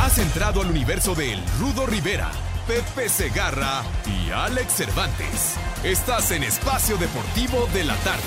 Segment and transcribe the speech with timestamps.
[0.00, 2.30] Has entrado al universo de El Rudo Rivera,
[2.66, 5.56] Pepe Segarra y Alex Cervantes.
[5.84, 8.22] Estás en Espacio Deportivo de la Tarde.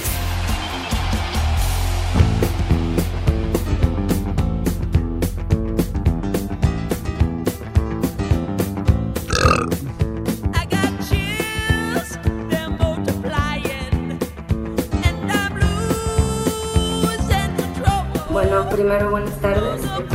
[18.30, 20.13] Bueno, primero buenas tardes.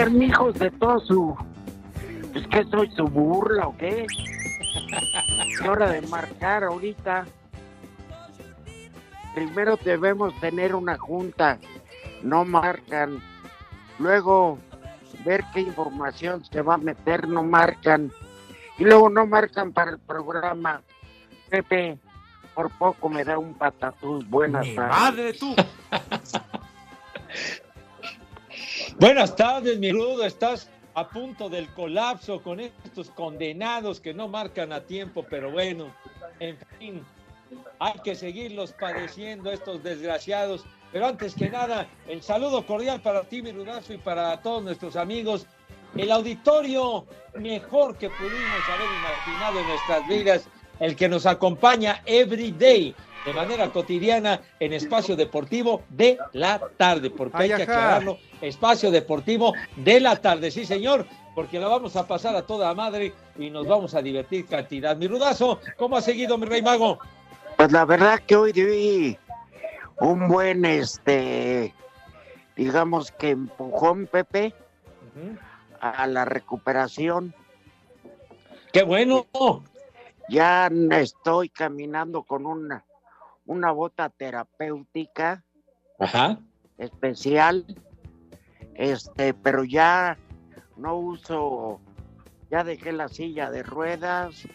[0.00, 1.36] Oigan, hijos de todo su.
[2.34, 4.06] ¿Es que soy su burla o qué?
[4.06, 7.26] Es hora de marcar ahorita.
[9.34, 11.58] Primero debemos tener una junta.
[12.22, 13.18] No marcan.
[13.98, 14.58] Luego
[15.24, 18.10] ver qué información se va a meter, no marcan.
[18.78, 20.80] Y luego no marcan para el programa.
[21.50, 21.98] Pepe,
[22.54, 24.26] por poco me da un patatús.
[24.30, 24.98] Buenas Mi tardes.
[24.98, 25.54] madre tú.
[28.98, 30.24] Buenas tardes, mi rudo.
[30.24, 35.94] Estás a punto del colapso con estos condenados que no marcan a tiempo, pero bueno,
[36.40, 37.04] en fin,
[37.78, 40.64] hay que seguirlos padeciendo estos desgraciados.
[40.92, 44.96] Pero antes que nada, el saludo cordial para ti, mi rudazo, y para todos nuestros
[44.96, 45.46] amigos.
[45.96, 52.52] El auditorio mejor que pudimos haber imaginado en nuestras vidas, el que nos acompaña every
[52.52, 58.18] day, de manera cotidiana, en Espacio Deportivo de la tarde, porque hay Ay, que aclararlo,
[58.40, 63.12] Espacio Deportivo de la tarde, sí señor, porque la vamos a pasar a toda madre
[63.38, 64.96] y nos vamos a divertir cantidad.
[64.96, 66.98] Mi rudazo, ¿cómo ha seguido mi rey mago?
[67.56, 69.18] Pues la verdad que hoy di
[70.00, 71.74] un buen, este,
[72.56, 74.54] digamos que empujón, Pepe,
[75.80, 77.34] a la recuperación.
[78.72, 79.26] ¡Qué bueno!
[80.28, 82.84] Ya estoy caminando con una,
[83.50, 85.42] una bota terapéutica
[85.98, 86.38] Ajá.
[86.78, 87.66] especial,
[88.74, 90.16] este, pero ya
[90.76, 91.80] no uso,
[92.48, 94.46] ya dejé la silla de ruedas,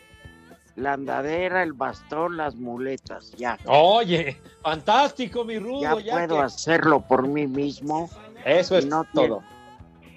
[0.77, 3.57] la andadera, el bastón, las muletas, ya.
[3.65, 5.81] Oye, fantástico, mi rudo.
[5.81, 8.09] ya Ya, puedo que- hacerlo por mí mismo.
[8.45, 9.43] Eso es no todo.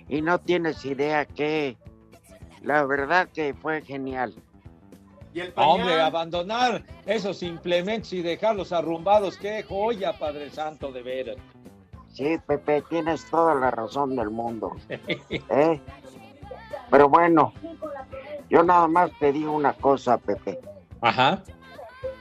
[0.09, 1.77] y no tienes idea que
[2.63, 4.35] la verdad que fue genial.
[5.35, 11.37] Y el Hombre, abandonar esos implementos y dejarlos arrumbados, qué joya, Padre Santo, de veras.
[12.13, 14.73] Sí, Pepe, tienes toda la razón del mundo.
[14.89, 15.81] ¿eh?
[16.91, 17.53] Pero bueno,
[18.49, 20.59] yo nada más te digo una cosa, Pepe.
[21.01, 21.43] Ajá.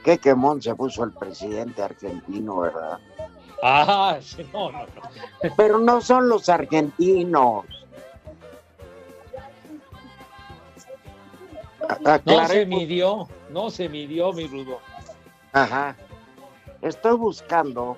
[0.04, 2.98] Qué quemón se puso el presidente argentino, ¿verdad?
[3.62, 5.54] Ah, sí, no, no, no.
[5.56, 7.64] Pero no son los argentinos.
[11.86, 14.80] A- No se midió, no se midió, mi rudo.
[15.52, 15.96] Ajá.
[16.82, 17.96] Estoy buscando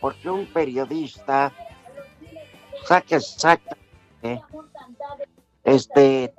[0.00, 1.52] porque un periodista
[2.86, 3.76] sea que exactamente
[5.64, 6.32] este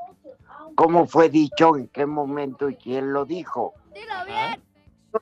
[0.75, 3.74] cómo fue dicho, en qué momento y quién lo dijo.
[3.94, 4.62] Dilo bien.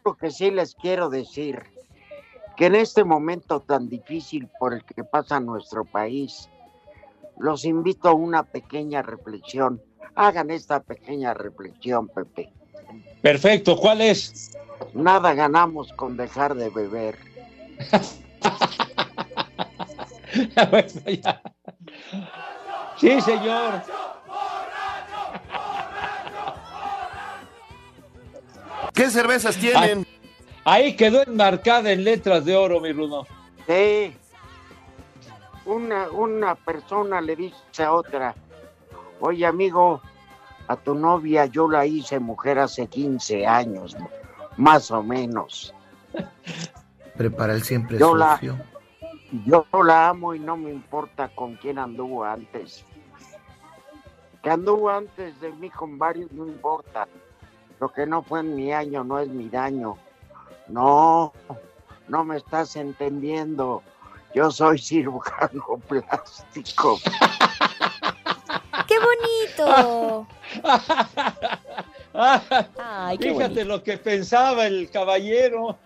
[0.06, 1.64] Lo que sí les quiero decir,
[2.56, 6.50] que en este momento tan difícil por el que pasa nuestro país,
[7.38, 9.81] los invito a una pequeña reflexión.
[10.15, 12.51] Hagan esta pequeña reflexión, Pepe.
[13.21, 14.57] Perfecto, ¿cuál es?
[14.94, 17.17] Nada ganamos con dejar de beber.
[23.00, 23.81] Sí, señor.
[28.94, 30.06] ¿Qué cervezas tienen?
[30.65, 33.25] Ahí quedó enmarcada en letras de oro, mi Rudo.
[33.65, 34.13] Sí.
[35.65, 38.35] Una, una persona le dice a otra,
[39.19, 40.01] oye amigo,
[40.68, 43.98] a tu novia yo la hice mujer hace 15 años,
[44.57, 45.74] más o menos.
[47.18, 48.39] Prepara el siempre Yo la-.
[49.45, 52.83] Yo la amo y no me importa con quién anduvo antes.
[54.42, 57.07] Que anduvo antes de mí con varios no importa.
[57.80, 59.98] Lo que no fue en mi año no es mi daño.
[60.68, 61.33] No,
[62.07, 63.83] no me estás entendiendo.
[64.33, 67.00] Yo soy cirujano plástico.
[69.00, 70.28] ¡Qué bonito!
[72.78, 73.66] Ay, qué Fíjate bonito.
[73.66, 75.78] lo que pensaba el caballero.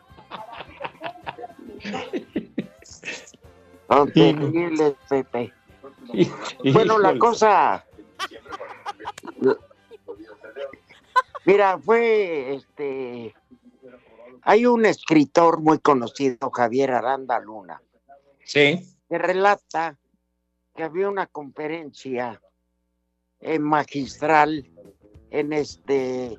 [3.87, 5.53] Son terribles, Pepe.
[6.73, 7.85] Bueno, la cosa.
[11.45, 13.35] Mira, fue este.
[14.43, 17.81] Hay un escritor muy conocido, Javier Aranda Luna,
[18.43, 18.93] Sí.
[19.07, 19.97] que relata
[20.75, 22.41] que había una conferencia
[23.43, 24.65] en magistral
[25.31, 26.37] en este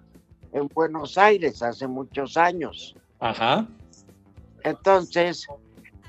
[0.53, 2.97] en Buenos Aires hace muchos años.
[3.19, 3.67] Ajá.
[4.63, 5.47] Entonces,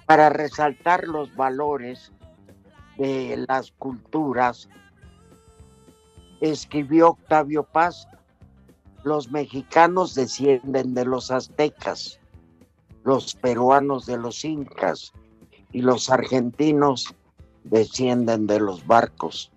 [0.06, 2.12] para resaltar los valores
[2.98, 4.70] de las culturas,
[6.42, 8.08] escribió Octavio Paz,
[9.04, 12.20] los mexicanos descienden de los aztecas,
[13.04, 15.12] los peruanos de los incas
[15.72, 17.14] y los argentinos
[17.64, 19.52] descienden de los barcos.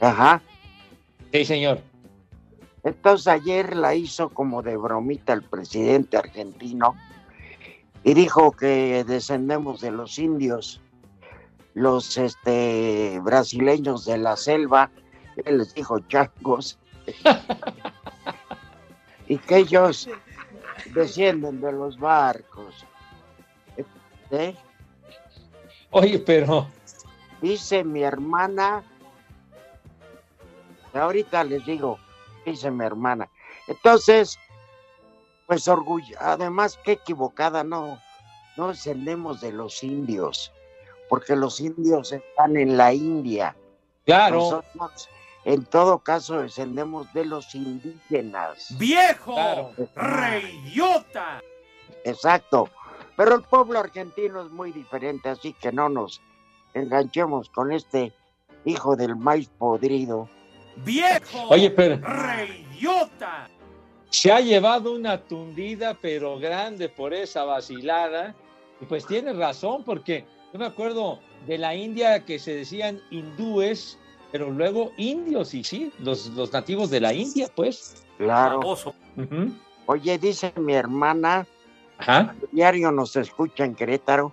[0.00, 0.40] Ajá.
[1.32, 1.80] Sí, señor.
[2.84, 6.94] Entonces ayer la hizo como de bromita el presidente argentino
[8.04, 10.80] y dijo que descendemos de los indios,
[11.74, 14.90] los este brasileños de la selva,
[15.44, 16.78] él les dijo changos,
[19.28, 20.08] y que ellos
[20.94, 22.86] descienden de los barcos.
[24.30, 24.54] ¿Eh?
[25.90, 26.68] Oye, pero
[27.40, 28.82] Dice mi hermana,
[30.98, 31.98] ahorita les digo,
[32.44, 33.28] dice mi hermana.
[33.66, 34.38] Entonces,
[35.46, 37.98] pues orgullo, además que equivocada, no,
[38.56, 40.52] no descendemos de los indios,
[41.08, 43.56] porque los indios están en la India.
[44.04, 44.36] Claro.
[44.36, 45.08] Nosotros,
[45.44, 48.76] en todo caso, descendemos de los indígenas.
[48.78, 49.34] ¡Viejo!
[49.34, 49.72] Claro.
[49.94, 51.40] ¡Reidiota!
[52.04, 52.68] Exacto.
[53.16, 56.20] Pero el pueblo argentino es muy diferente, así que no nos
[56.74, 58.12] enganchemos con este
[58.64, 60.28] hijo del maíz podrido.
[60.84, 61.48] ¡Viejo!
[61.48, 63.48] Oye, pero ¡Reidiota!
[64.10, 68.34] se ha llevado una tundida, pero grande por esa vacilada.
[68.80, 73.98] Y pues tiene razón, porque yo me acuerdo de la India que se decían hindúes,
[74.32, 78.04] pero luego indios, y sí, los, los nativos de la India, pues.
[78.18, 78.60] Claro.
[79.86, 81.46] Oye, dice mi hermana,
[81.98, 82.34] Ajá.
[82.52, 84.32] diario nos escucha en Querétaro,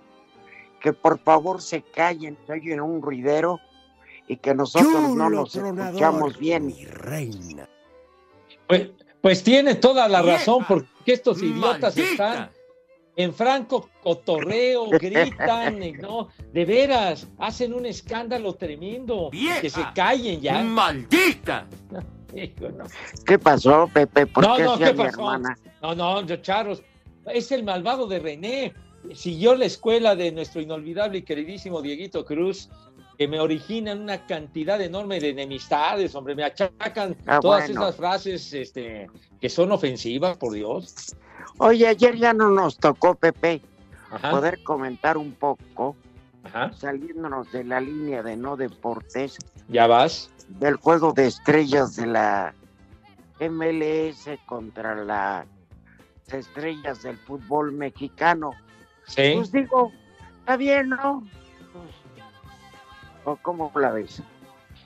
[0.80, 3.58] que por favor se callen, se oyen un ruidero
[4.28, 6.66] y que nosotros no nos tronador, escuchamos bien.
[6.66, 7.68] mi reina.
[8.66, 8.90] Pues,
[9.20, 12.10] pues tiene toda la Vieja, razón, porque estos idiotas maldita.
[12.30, 12.50] están
[13.16, 19.30] en franco cotorreo, gritan, no, de veras, hacen un escándalo tremendo.
[19.30, 19.60] Vieja.
[19.60, 20.62] Que se callen ya.
[20.62, 21.66] ¡Maldita!
[23.26, 24.26] ¿Qué pasó, Pepe?
[24.26, 25.08] ¿Por No, qué no, ¿qué pasó?
[25.20, 25.56] hermana?
[25.80, 26.82] No, no, yo, Charos,
[27.32, 28.74] es el malvado de René.
[29.14, 32.68] Siguió la escuela de nuestro inolvidable y queridísimo Dieguito Cruz,
[33.16, 37.80] que me originan una cantidad enorme de enemistades, hombre, me achacan Ah, todas bueno.
[37.82, 39.08] esas frases este,
[39.40, 41.16] que son ofensivas, por Dios.
[41.58, 43.62] Oye, ayer ya no nos tocó, Pepe,
[44.10, 45.96] Ajá, poder comentar un poco,
[46.44, 50.30] ajá, saliéndonos de la línea de no deportes, ya vas.
[50.48, 52.54] del juego de estrellas de la
[53.40, 55.46] MLS contra las
[56.28, 58.52] estrellas del fútbol mexicano.
[59.06, 59.32] Sí.
[59.36, 59.92] Pues digo,
[60.40, 61.22] está bien, ¿no?
[61.72, 61.84] Pues,
[63.26, 64.22] ¿O cómo la ves?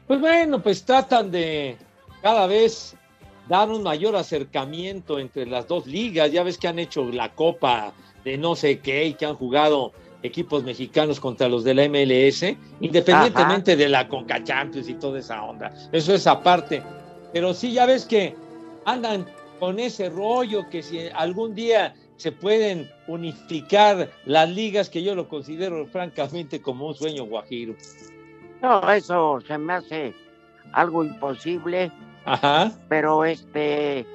[0.06, 1.76] Pues bueno, pues tratan de
[2.22, 2.96] cada vez
[3.48, 6.32] dar un mayor acercamiento entre las dos ligas.
[6.32, 7.92] Ya ves que han hecho la copa
[8.24, 9.92] de no sé qué y que han jugado
[10.22, 15.42] equipos mexicanos contra los de la MLS, independientemente de la Conca Champions y toda esa
[15.42, 15.70] onda.
[15.92, 16.82] Eso es aparte.
[17.34, 18.34] Pero sí, ya ves que
[18.86, 19.26] andan
[19.58, 25.28] con ese rollo que si algún día se pueden unificar las ligas, que yo lo
[25.28, 27.74] considero francamente como un sueño guajiro.
[28.62, 30.14] No, eso se me hace
[30.72, 31.90] algo imposible.
[32.24, 32.72] Ajá.
[32.88, 34.06] Pero este,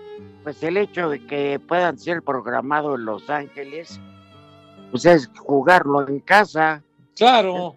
[0.44, 4.00] pues el hecho de que puedan ser programados en Los Ángeles,
[4.92, 6.84] pues es jugarlo en casa.
[7.16, 7.76] Claro.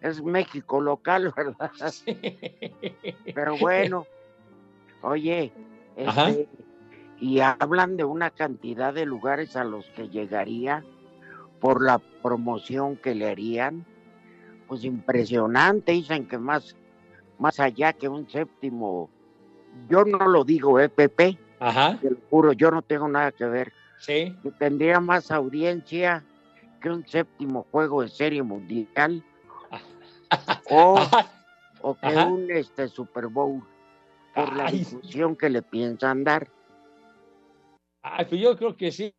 [0.00, 1.70] Es, es México local, ¿verdad?
[3.34, 4.06] Pero bueno,
[5.02, 5.52] oye,
[6.06, 6.30] Ajá.
[6.30, 6.48] este,
[7.20, 10.84] y hablan de una cantidad de lugares a los que llegaría
[11.60, 13.84] por la promoción que le harían.
[14.68, 16.76] Pues impresionante, dicen que más,
[17.38, 19.10] más allá que un séptimo,
[19.88, 21.38] yo no lo digo, ¿eh, Pepe?
[21.58, 21.98] Ajá.
[22.00, 23.72] Te lo juro, yo no tengo nada que ver.
[23.98, 24.36] Sí.
[24.42, 26.24] Que tendría más audiencia
[26.80, 29.24] que un séptimo juego de serie mundial
[30.70, 31.00] o,
[31.80, 32.26] o que Ajá.
[32.26, 33.62] un este Super Bowl
[34.34, 36.48] por la difusión que le piensan dar.
[38.02, 39.12] Ay, pues yo creo que sí.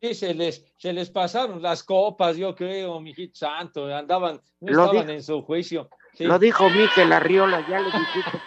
[0.00, 3.84] Sí, se les, se les pasaron las copas, yo creo, mijito santo.
[3.94, 5.88] Andaban, no Lo estaban dijo- en su juicio.
[6.14, 6.24] Sí.
[6.24, 8.40] Lo dijo Miquel Arriola, ya le dijiste,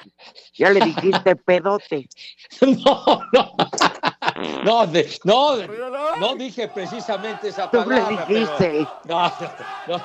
[0.55, 2.09] ya le dijiste pedote.
[2.61, 3.55] No, no.
[4.63, 5.55] No, de- no,
[6.19, 8.25] no dije precisamente esa Tú le palabra.
[8.27, 8.87] pero- dijiste.
[9.05, 9.31] No,
[9.87, 10.03] no, no.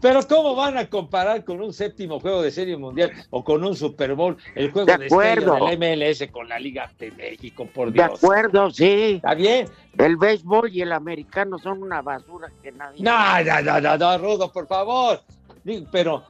[0.00, 3.74] Pero ¿cómo van a comparar con un séptimo juego de serie mundial o con un
[3.74, 5.54] Super Bowl el juego De de, acuerdo.
[5.66, 8.22] del MLS con la Liga de México, por De Dios?
[8.22, 9.14] acuerdo, sí.
[9.16, 9.68] Está bien.
[9.96, 13.02] El béisbol y el americano son una basura que nadie.
[13.02, 15.20] No, no, no, no, no, Rudo, por favor.
[15.90, 16.22] Pero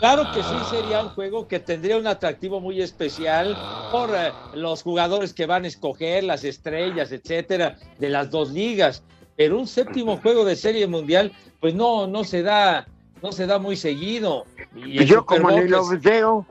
[0.00, 3.56] claro que sí sería un juego que tendría un atractivo muy especial
[3.92, 9.04] por eh, los jugadores que van a escoger, las estrellas, etcétera, de las dos ligas.
[9.38, 12.88] Pero un séptimo juego de serie mundial, pues no, no se da,
[13.22, 14.46] no se da muy seguido.
[14.74, 16.44] Y Yo Super como Bowl, ni lo pues, veo,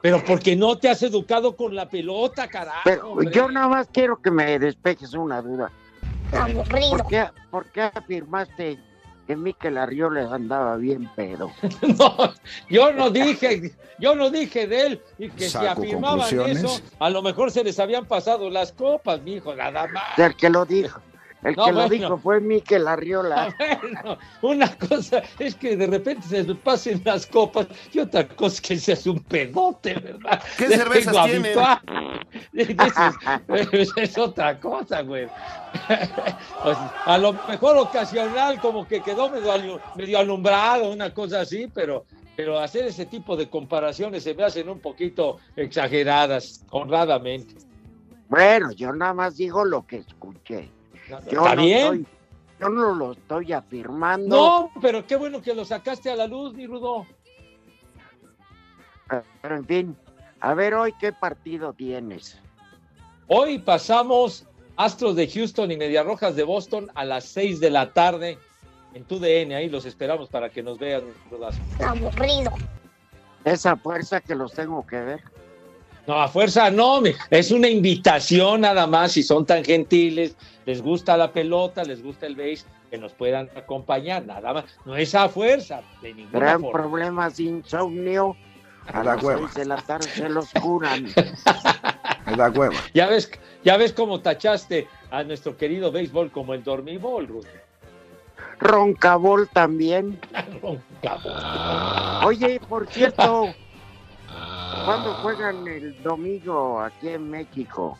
[0.00, 2.80] pero porque no te has educado con la pelota, carajo.
[2.82, 3.30] pero hombre.
[3.30, 5.70] yo nada más quiero que me despejes una duda.
[6.32, 6.90] Aburrido.
[6.90, 8.78] ¿Por qué, por qué afirmaste
[9.26, 11.50] que Miquel Arriola andaba bien pedo?
[11.98, 12.32] No,
[12.70, 16.64] yo no dije, yo no dije de él y que si Saco afirmaban conclusiones.
[16.64, 20.18] eso, a lo mejor se les habían pasado las copas, mijo, nada más.
[20.18, 21.00] El que lo dijo,
[21.42, 23.54] el No, que lo dijo fue Miquel Arriola.
[23.80, 28.56] Bueno, una cosa es que de repente se les pasen las copas y otra cosa
[28.56, 30.42] es que se hace un pedote, ¿verdad?
[30.56, 31.58] ¿Qué Es cervezas tienen?
[33.72, 35.28] Eso es, otra cosa, güey.
[36.62, 42.04] Pues, a lo mejor ocasional, como que quedó medio, medio alumbrado, una cosa así, pero,
[42.36, 47.54] pero hacer ese tipo de comparaciones se me hacen un poquito exageradas, honradamente.
[48.28, 50.70] Bueno, yo nada más digo lo que escuché.
[51.08, 51.78] Yo ¿Está no bien?
[51.78, 52.06] estoy-
[52.60, 54.36] yo no lo estoy afirmando.
[54.74, 57.06] No, pero qué bueno que lo sacaste a la luz, mi Rudo.
[59.42, 59.96] Pero en fin,
[60.40, 62.38] a ver hoy qué partido tienes.
[63.28, 64.44] Hoy pasamos
[64.76, 68.38] Astros de Houston y Medias Rojas de Boston a las 6 de la tarde
[68.94, 69.54] en tu DN.
[69.54, 71.02] Ahí los esperamos para que nos vean.
[71.30, 71.60] Rudazo.
[71.84, 72.50] Aburrido.
[73.44, 75.22] Esa fuerza que los tengo que ver.
[76.08, 79.12] No, a fuerza no, es una invitación nada más.
[79.12, 83.50] Si son tan gentiles, les gusta la pelota, les gusta el base, que nos puedan
[83.54, 84.64] acompañar, nada más.
[84.86, 86.72] No es a fuerza, de ninguna Gran forma.
[86.78, 88.34] problemas de insomnio.
[88.86, 89.50] A Da las hueva.
[89.54, 91.04] de la tarde se los curan.
[92.26, 92.74] Me da hueva.
[92.94, 93.30] Ya ves,
[93.62, 97.48] ya ves cómo tachaste a nuestro querido béisbol como el dormibol, Rudo.
[98.60, 100.18] Roncabol también.
[100.62, 102.24] Roncabol.
[102.26, 103.48] Oye, por cierto,
[104.84, 107.98] ¿cuándo juegan el domingo aquí en México?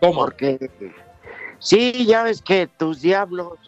[0.00, 0.20] ¿Cómo?
[0.24, 0.70] Porque
[1.58, 3.58] sí, ya ves que tus diablos,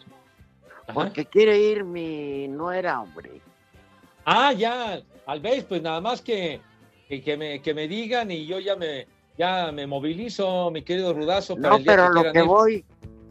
[0.87, 0.93] Ajá.
[0.93, 3.41] porque quiere ir mi nuera, hombre.
[4.25, 6.59] Ah, ya, al vez, pues nada más que,
[7.07, 11.13] que, que me, que me digan y yo ya me, ya me movilizo, mi querido
[11.13, 11.55] Rudazo.
[11.55, 12.45] para No, el día pero lo que ir.
[12.45, 12.85] voy,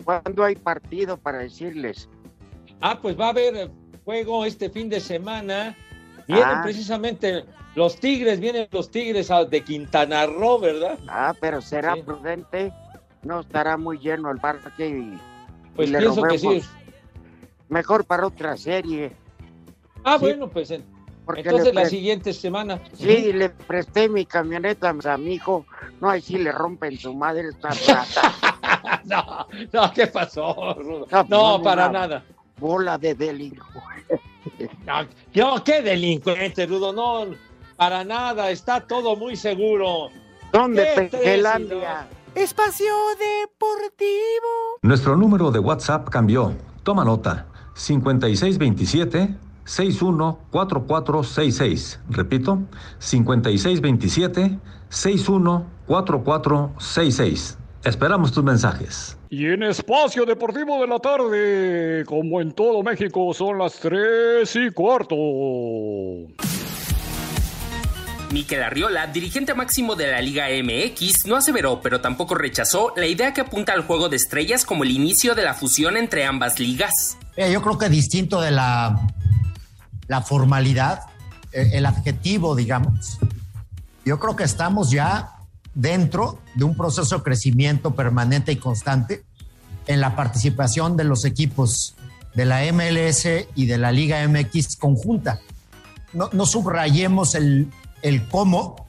[0.04, 2.08] ¿cuándo hay partido para decirles?
[2.80, 3.70] Ah, pues va a haber
[4.04, 5.76] juego este fin de semana.
[6.26, 6.60] Vienen Ah.
[6.62, 10.98] precisamente los Tigres, vienen los Tigres de Quintana Roo, ¿verdad?
[11.08, 12.02] Ah, pero será Sí.
[12.02, 12.72] prudente,
[13.22, 15.18] no estará muy lleno el parque y,
[15.76, 16.62] Pues y le pienso que sí.
[17.68, 19.12] Mejor para otra serie.
[20.04, 20.72] Ah, Sí, bueno, pues
[21.26, 22.80] Porque entonces la siguiente semana.
[22.92, 25.64] Sí, le presté mi camioneta a mi hijo.
[26.00, 29.00] No, ahí sí le rompen su madre esta rata.
[29.04, 31.06] no, no, ¿qué pasó, Rudo?
[31.10, 32.22] No, No, no, para nada.
[32.58, 34.20] Bola de delincuente.
[34.86, 37.34] No, no, qué delincuente, Rudo, no,
[37.76, 40.10] para nada, está todo muy seguro.
[40.52, 42.06] ¿Dónde, ¿Qué tres y Pejelandia?
[42.34, 44.76] Espacio Deportivo.
[44.82, 46.54] Nuestro número de WhatsApp cambió.
[46.82, 47.46] Toma nota.
[47.74, 52.00] 5627 614466.
[52.10, 52.58] Repito,
[52.98, 57.58] 5627 614466.
[57.84, 59.16] Esperamos tus mensajes.
[59.28, 64.70] Y en Espacio Deportivo de la tarde, como en todo México, son las 3 y
[64.70, 65.14] cuarto.
[68.30, 73.34] Miquel Arriola, dirigente máximo de la Liga MX, no aseveró, pero tampoco rechazó la idea
[73.34, 77.18] que apunta al juego de estrellas como el inicio de la fusión entre ambas ligas.
[77.36, 78.98] yo creo que distinto de la,
[80.08, 81.02] la formalidad,
[81.52, 83.18] eh, el adjetivo, digamos,
[84.06, 85.33] yo creo que estamos ya
[85.74, 89.24] dentro de un proceso de crecimiento permanente y constante
[89.86, 91.94] en la participación de los equipos
[92.34, 95.40] de la MLS y de la Liga MX conjunta.
[96.12, 97.70] No, no subrayemos el,
[98.02, 98.86] el cómo,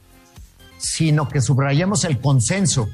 [0.78, 2.88] sino que subrayemos el consenso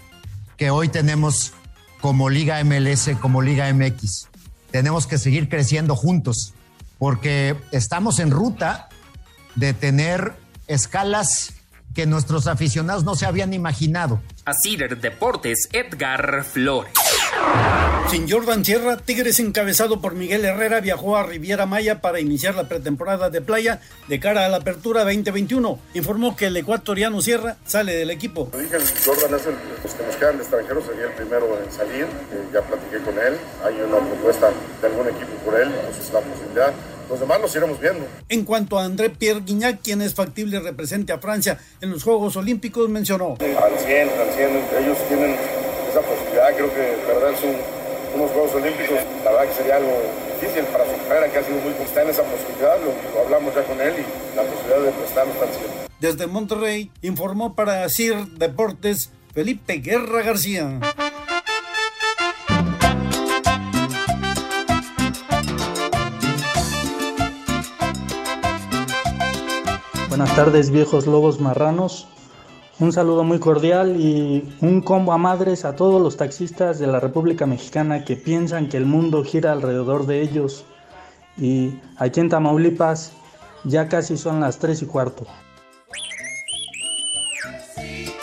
[0.57, 1.53] que hoy tenemos
[2.01, 4.29] como Liga MLS, como Liga MX.
[4.71, 6.55] Tenemos que seguir creciendo juntos
[6.99, 8.89] porque estamos en ruta
[9.55, 10.35] de tener
[10.67, 11.55] escalas
[11.95, 14.21] que nuestros aficionados no se habían imaginado.
[14.45, 16.93] A Cider Deportes, Edgar Flores.
[18.11, 22.69] Sin Jordan Sierra, Tigres encabezado por Miguel Herrera viajó a Riviera Maya para iniciar la
[22.69, 25.79] pretemporada de playa de cara a la apertura 2021.
[25.95, 28.51] Informó que el ecuatoriano Sierra sale del equipo.
[28.53, 32.05] Dije, Jordan es el, los que nos quedan de extranjeros, sería el primero en salir.
[32.05, 33.39] Eh, ya platiqué con él.
[33.65, 36.73] Hay una propuesta de algún equipo por él, entonces la posibilidad
[37.13, 38.07] los demás los iremos viendo.
[38.31, 42.37] En cuanto a André Pierre Guignac, quien es factible represente a Francia en los Juegos
[42.37, 43.37] Olímpicos, mencionó.
[43.39, 44.51] Al 100, al 100,
[44.81, 45.37] ellos tienen
[45.91, 47.57] esa posibilidad, creo que perderse un,
[48.19, 49.93] unos Juegos Olímpicos, la verdad que sería algo
[50.41, 53.55] difícil para su carrera, que ha sido muy constante en esa posibilidad, lo, lo, hablamos
[53.55, 55.67] ya con él y la posibilidad de prestarnos al 100.
[56.01, 60.81] Desde Monterrey, informó para CIR Deportes Felipe Guerra García.
[70.13, 72.07] Buenas tardes viejos lobos marranos.
[72.79, 77.01] Un saludo muy cordial y un combo a madres a todos los taxistas de la
[77.01, 80.67] República Mexicana que piensan que el mundo gira alrededor de ellos.
[81.39, 83.13] Y aquí en Tamaulipas
[83.65, 85.27] ya casi son las 3 y cuarto.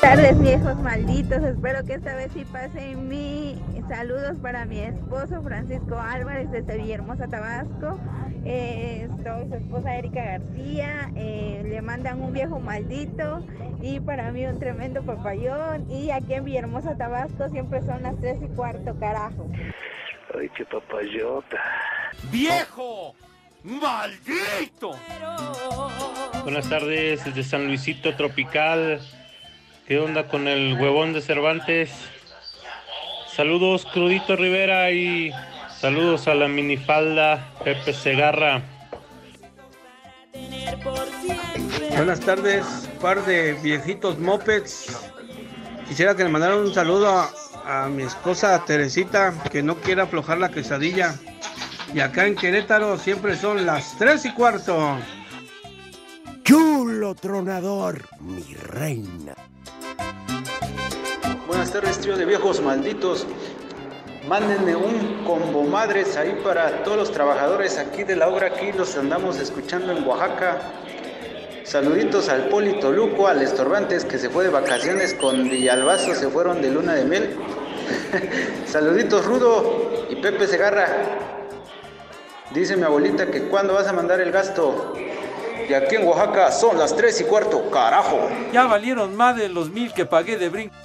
[0.02, 5.42] Buenas tardes viejos malditos, espero que esta vez sí pasen mi saludos para mi esposo
[5.44, 8.00] Francisco Álvarez desde Villahermosa, Tabasco,
[8.46, 13.44] eh, estoy su esposa Erika García, eh, le mandan un viejo maldito
[13.82, 18.40] y para mí un tremendo papayón y aquí en Villahermosa, Tabasco siempre son las 3
[18.42, 19.52] y cuarto, carajo.
[20.34, 21.58] Ay, qué papayota.
[22.32, 23.16] ¡Viejo!
[23.64, 24.92] ¡Maldito!
[26.44, 29.02] Buenas tardes, desde San Luisito Tropical.
[29.89, 31.89] ¿Qué onda con el huevón de Cervantes?
[33.36, 35.32] Saludos, Crudito Rivera, y
[35.80, 38.62] saludos a la minifalda Pepe Segarra.
[41.97, 44.95] Buenas tardes, par de viejitos mopeds.
[45.88, 47.32] Quisiera que le mandaran un saludo a,
[47.65, 51.15] a mi esposa Teresita, que no quiere aflojar la quesadilla.
[51.95, 54.99] Y acá en Querétaro siempre son las tres y cuarto.
[56.43, 59.49] Chulo tronador, mi reina.
[61.50, 63.26] Buenas tardes, trío de viejos malditos.
[64.28, 68.50] Mándenme un combo madres ahí para todos los trabajadores aquí de la obra.
[68.50, 70.62] Aquí los andamos escuchando en Oaxaca.
[71.64, 76.62] Saluditos al Poli Toluco, al Estorbantes que se fue de vacaciones con Villalbazo, se fueron
[76.62, 77.36] de luna de miel.
[78.68, 80.88] Saluditos Rudo y Pepe Segarra.
[82.54, 84.94] Dice mi abuelita que cuando vas a mandar el gasto.
[85.68, 88.30] Y aquí en Oaxaca son las 3 y cuarto, carajo.
[88.54, 90.76] Ya valieron más de los mil que pagué de brinco.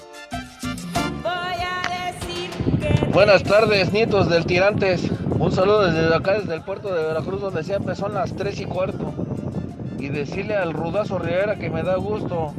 [3.15, 5.09] Buenas tardes, nietos del Tirantes.
[5.39, 8.65] Un saludo desde acá, desde el puerto de Veracruz, donde siempre son las 3 y
[8.65, 9.15] cuarto.
[10.01, 12.55] Y decirle al Rudazo Rivera que me da gusto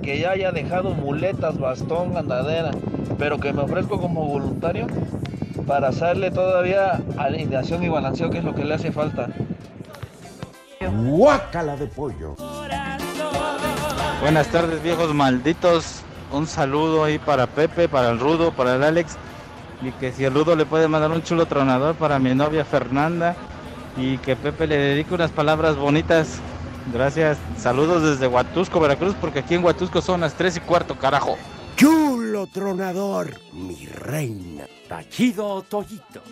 [0.00, 2.70] que ya haya dejado muletas, bastón, andadera,
[3.18, 4.86] pero que me ofrezco como voluntario
[5.66, 9.26] para hacerle todavía alineación y balanceo, que es lo que le hace falta.
[11.08, 12.36] Guácala de pollo.
[14.20, 16.02] Buenas tardes, viejos malditos.
[16.30, 19.18] Un saludo ahí para Pepe, para el Rudo, para el Alex.
[19.82, 23.36] Y que si el Rudo le puede mandar un chulo tronador para mi novia Fernanda.
[23.96, 26.40] Y que Pepe le dedique unas palabras bonitas.
[26.92, 27.38] Gracias.
[27.56, 31.36] Saludos desde Huatusco, Veracruz, porque aquí en Huatusco son las 3 y cuarto, carajo.
[31.76, 34.64] Chulo tronador, mi reina.
[34.88, 36.22] Tachido Toyito.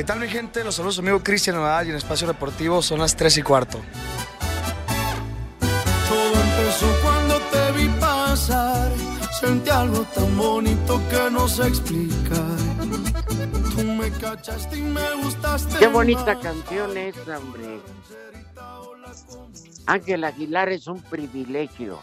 [0.00, 0.64] ¿Qué tal mi gente?
[0.64, 3.78] Los saludos amigo Cristian Nadal y en Espacio Deportivo son las 3 y cuarto.
[6.08, 8.90] Todo empezó cuando te vi pasar.
[9.38, 12.56] Sentí algo tan bonito que no sé explicar.
[13.76, 15.78] Tú me cachaste y me gustaste.
[15.78, 17.82] Qué bonita canción es, hombre.
[19.84, 22.00] Ángel Aguilar es un privilegio.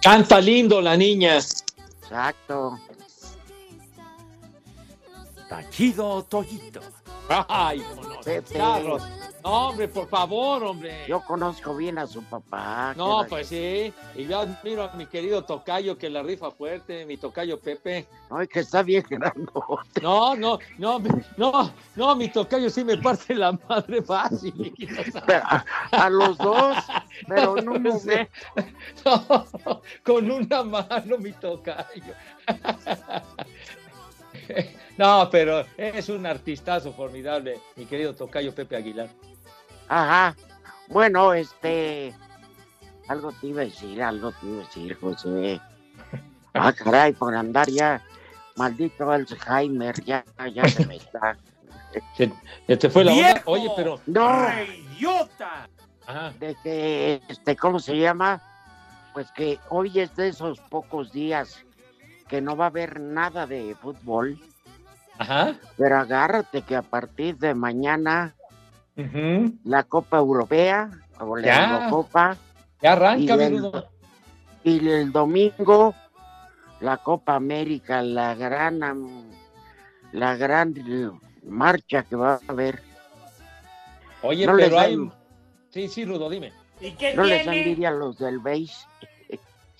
[0.00, 1.36] Canta lindo la niña.
[1.36, 2.78] Exacto.
[5.48, 6.80] Tachido Toyito.
[7.48, 7.82] Ay,
[8.52, 9.02] Carlos.
[9.42, 11.04] No, hombre, por favor, hombre.
[11.06, 12.94] Yo conozco bien a su papá.
[12.96, 13.92] No, pues sí.
[14.16, 18.08] Y yo admiro a mi querido tocayo que la rifa fuerte, mi tocayo Pepe.
[18.30, 20.00] Ay, que está bien grandote.
[20.02, 21.00] No, no, no,
[21.36, 24.74] no, no, mi tocayo sí me parte la madre fácil.
[25.28, 26.76] A, a los dos,
[27.28, 27.66] pero un Sí.
[27.66, 28.30] momento.
[29.04, 32.14] No, con una mano mi tocayo.
[34.96, 39.08] No, pero es un artistazo formidable, mi querido tocayo Pepe Aguilar.
[39.88, 40.34] Ajá.
[40.88, 42.14] Bueno, este.
[43.08, 45.60] Algo te iba a decir, algo te iba a decir, José.
[46.58, 48.02] Ah, caray, por andar ya.
[48.56, 51.36] Maldito Alzheimer, ya, ya se me está.
[52.16, 52.32] Se,
[52.66, 53.42] se te fue la onda.
[53.44, 54.00] Oye, pero.
[54.06, 54.48] No.
[54.94, 55.68] ¡Idiota!
[56.40, 58.40] De que, este, ¿cómo se llama?
[59.12, 61.66] Pues que hoy es de esos pocos días
[62.28, 64.38] que no va a haber nada de fútbol.
[65.18, 65.54] Ajá.
[65.76, 68.34] Pero agárrate que a partir de mañana
[69.64, 71.74] la Copa Europea o la Ya.
[71.78, 72.36] Eurocopa.
[72.82, 73.72] Ya arranca, y el,
[74.64, 75.94] y el domingo
[76.80, 79.30] la Copa América, la gran am-
[80.12, 80.74] la gran
[81.44, 82.82] marcha que va a haber.
[84.22, 84.96] Oye, No les pero hay.
[84.96, 85.12] dan-
[85.70, 86.52] Sí, sí, Rudo, dime.
[87.14, 88.86] no les envidia a los del BASE.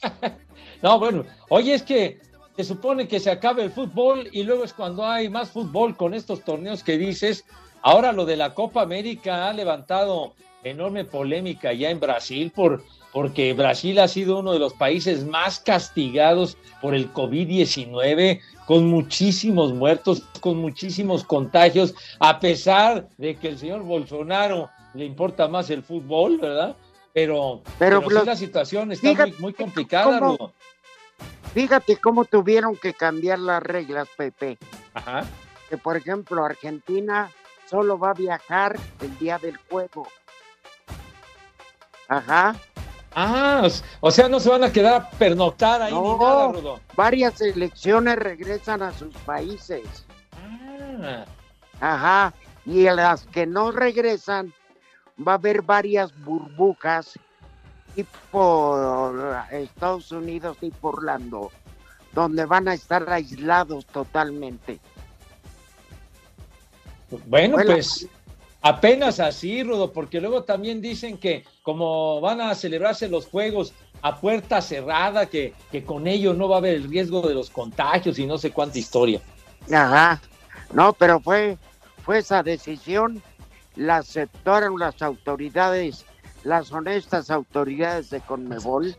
[0.83, 2.21] No, bueno, oye, es que
[2.57, 6.15] se supone que se acabe el fútbol y luego es cuando hay más fútbol con
[6.15, 7.45] estos torneos que dices.
[7.83, 13.53] Ahora lo de la Copa América ha levantado enorme polémica ya en Brasil por, porque
[13.53, 20.23] Brasil ha sido uno de los países más castigados por el COVID-19, con muchísimos muertos,
[20.41, 26.39] con muchísimos contagios, a pesar de que el señor Bolsonaro le importa más el fútbol,
[26.39, 26.75] ¿verdad?
[27.13, 30.53] Pero, Pero pero sí los- la situación está fíjate muy, muy complicada, cómo- Rudo.
[31.57, 34.59] Fíjate cómo tuvieron que cambiar las reglas, Pepe.
[34.93, 35.25] Ajá.
[35.71, 37.31] Que por ejemplo Argentina
[37.65, 40.07] solo va a viajar el día del juego.
[42.09, 42.55] Ajá.
[43.15, 43.67] Ah,
[44.01, 46.81] o sea, no se van a quedar a pernoctar ahí ni nada, Rudo.
[46.95, 50.05] varias selecciones regresan a sus países.
[51.03, 51.25] Ah,
[51.81, 52.35] Ajá.
[52.67, 54.53] Y las que no regresan,
[55.27, 57.19] va a haber varias burbujas
[57.97, 59.13] tipo
[59.51, 61.51] Estados Unidos, tipo Orlando,
[62.13, 64.79] donde van a estar aislados totalmente.
[67.27, 67.73] Bueno, Bueno.
[67.73, 68.07] pues
[68.63, 74.21] apenas así, Rudo, porque luego también dicen que como van a celebrarse los juegos a
[74.21, 78.19] puerta cerrada, que, que con ello no va a haber el riesgo de los contagios
[78.19, 79.21] y no sé cuánta historia.
[79.73, 80.21] Ajá.
[80.73, 81.57] No, pero fue,
[82.05, 83.23] fue esa decisión,
[83.77, 86.05] la aceptaron las autoridades,
[86.47, 88.95] las honestas autoridades de Conmebol.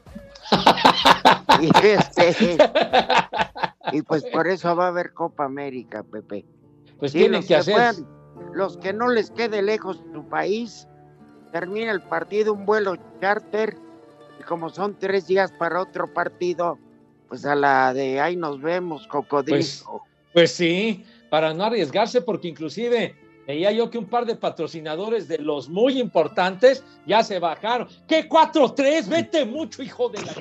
[1.61, 2.57] y, este,
[3.93, 6.45] y pues por eso va a haber Copa América, Pepe.
[6.99, 7.73] Pues Sí, tienen que hacer.
[7.73, 8.17] puedan-
[8.53, 10.87] los que no les quede lejos su país,
[11.51, 13.77] termina el partido, un vuelo charter,
[14.39, 16.77] y como son tres días para otro partido,
[17.29, 19.57] pues a la de ahí nos vemos, cocodrilo.
[19.57, 19.85] Pues,
[20.33, 23.15] pues sí, para no arriesgarse, porque inclusive
[23.47, 27.87] veía yo que un par de patrocinadores de los muy importantes ya se bajaron.
[28.07, 29.07] ¿Qué 4-3?
[29.07, 30.33] Vete mucho, hijo de la...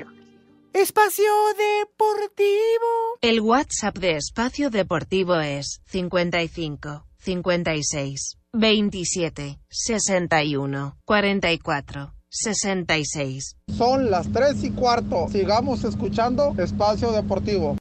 [0.73, 3.16] Espacio Deportivo.
[3.23, 13.57] El WhatsApp de Espacio Deportivo es 55 56 27 61 44 66.
[13.75, 15.29] Son las 3 y cuarto.
[15.31, 17.77] Sigamos escuchando Espacio Deportivo.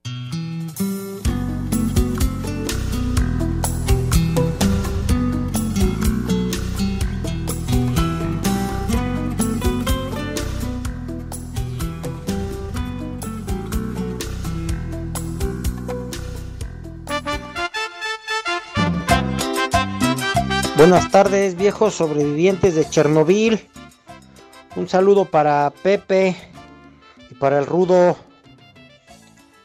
[20.88, 23.60] Buenas tardes, viejos sobrevivientes de Chernobyl.
[24.76, 26.36] Un saludo para Pepe
[27.28, 28.16] y para el Rudo.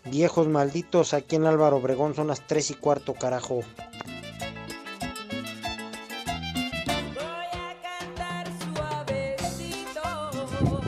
[0.06, 3.60] Viejos malditos, aquí en Álvaro Obregón son las 3 y cuarto, carajo.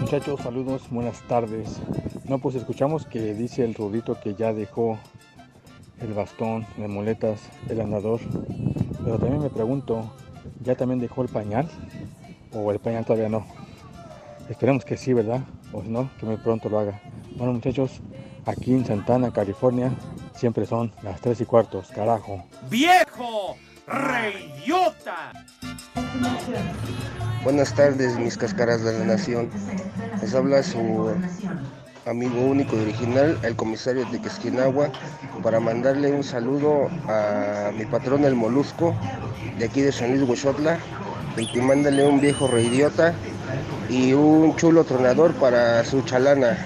[0.00, 1.76] Muchachos, saludos, buenas tardes.
[2.24, 4.98] No, pues escuchamos que dice el Rudito que ya dejó
[6.00, 8.20] el bastón, las muletas, el andador.
[9.04, 10.10] Pero también me pregunto,
[10.62, 11.68] ¿ya también dejó el pañal?
[12.52, 13.46] ¿O el pañal todavía no?
[14.48, 15.40] Esperemos que sí, ¿verdad?
[15.72, 17.00] O si no, que muy pronto lo haga.
[17.36, 18.00] Bueno, muchachos,
[18.44, 19.92] aquí en Santana, California,
[20.34, 22.44] siempre son las 3 y cuartos, carajo.
[22.68, 23.56] ¡Viejo!
[23.86, 25.32] ¡Reyota!
[27.42, 29.50] Buenas tardes, mis cascaras de la nación.
[30.20, 31.12] Les habla su
[32.06, 34.90] amigo único y original, el comisario de Quesquinagua,
[35.42, 38.94] para mandarle un saludo a mi patrón el Molusco,
[39.58, 40.78] de aquí de San Luis Huixotla,
[41.36, 43.14] y que mándale un viejo reidiota
[43.88, 46.58] y un chulo tronador para su chalana.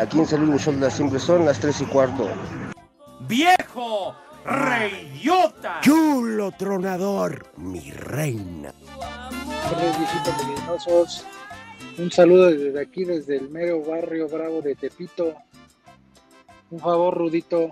[0.00, 2.28] Aquí en San Luis Huixotla siempre son las 3 y cuarto.
[3.20, 4.14] ¡Viejo!
[4.44, 5.80] ¡Reyota!
[5.80, 8.72] Chulo tronador, mi reina.
[10.38, 11.24] Venenosos.
[11.98, 15.34] Un saludo desde aquí, desde el mero barrio bravo de Tepito.
[16.70, 17.70] Un favor, Rudito.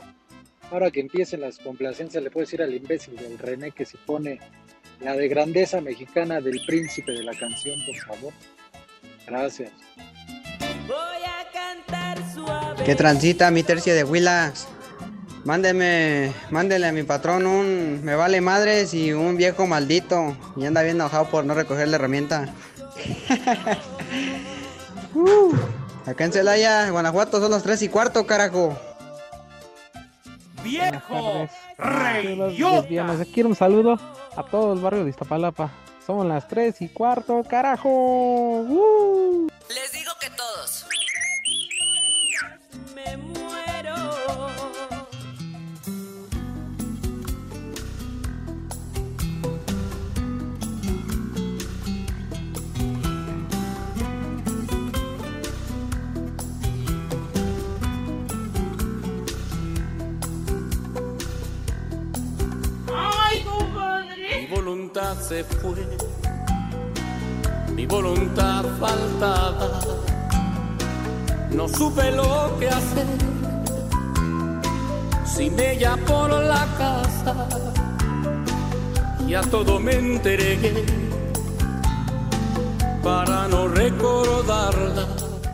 [0.70, 4.40] Ahora que empiecen las complacencias, le puedes decir al imbécil del René que se pone
[5.00, 8.32] la de grandeza mexicana del príncipe de la canción, por favor.
[9.26, 9.70] Gracias.
[12.84, 14.68] Que transita mi tercia de huilas.
[15.44, 20.36] Mándeme, mándele a mi patrón un me vale madres y un viejo maldito.
[20.56, 22.54] Y anda bien enojado por no recoger la herramienta.
[25.14, 25.54] Uh,
[26.06, 28.76] acá en Celaya, Guanajuato, son las 3 y cuarto, carajo.
[30.62, 31.48] ¡Viejo!
[31.78, 33.20] lesbianas.
[33.20, 33.98] Aquí quiero un saludo
[34.36, 35.70] a todo el barrio de Iztapalapa.
[36.06, 37.88] Somos las 3 y cuarto, carajo.
[37.88, 39.48] ¡Uh!
[39.68, 40.86] Les digo que todos.
[42.94, 43.41] Me
[64.72, 65.86] voluntad se fue,
[67.74, 69.68] mi voluntad faltaba.
[71.50, 73.06] No supe lo que hacer,
[75.26, 77.48] sin ella por la casa.
[79.28, 80.86] Y a todo me entregué
[83.02, 85.06] para no recordarla.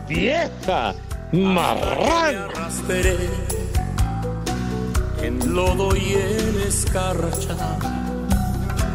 [0.07, 0.95] ¡Vieja!
[1.33, 2.45] ¡Marrana!
[2.45, 3.17] arrastré
[5.21, 7.98] en lodo y en escarcha.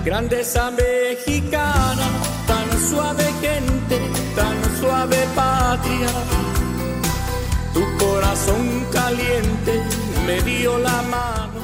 [0.04, 2.06] Grandeza mexicana,
[2.46, 3.98] tan suave gente,
[4.36, 6.08] tan suave patria.
[7.72, 9.82] Tu corazón caliente
[10.26, 11.60] me dio la mano.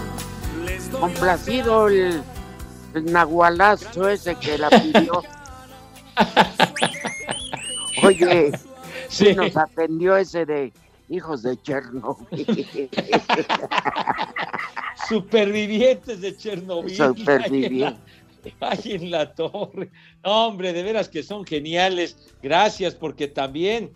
[0.64, 2.22] Les doy Complacido el,
[2.94, 5.22] el nahualazo ese que la pidió.
[8.02, 8.52] Oye,
[9.08, 9.26] Sí.
[9.26, 10.72] sí nos atendió ese de
[11.08, 12.46] hijos de Chernobyl.
[15.08, 16.96] Supervivientes de Chernobyl.
[16.96, 18.00] Supervivientes.
[18.60, 19.90] Ahí en la torre.
[20.24, 22.16] Hombre, de veras que son geniales.
[22.42, 23.92] Gracias, porque también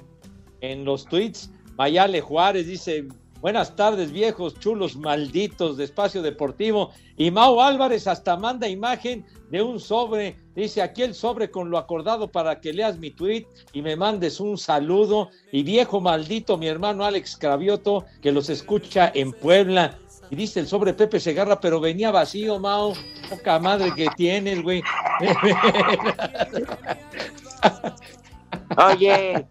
[0.60, 3.06] en los tweets, Mayale Juárez dice:
[3.40, 6.92] Buenas tardes, viejos, chulos, malditos de espacio deportivo.
[7.16, 10.36] Y Mau Álvarez hasta manda imagen de un sobre.
[10.54, 14.40] Dice: Aquí el sobre con lo acordado para que leas mi tweet y me mandes
[14.40, 15.30] un saludo.
[15.52, 19.98] Y viejo maldito, mi hermano Alex Cravioto, que los escucha en Puebla.
[20.34, 22.94] Y dice el sobre Pepe Segarra, pero venía vacío, Mao.
[23.30, 24.82] Poca madre que tienes, güey.
[28.90, 29.46] Oye,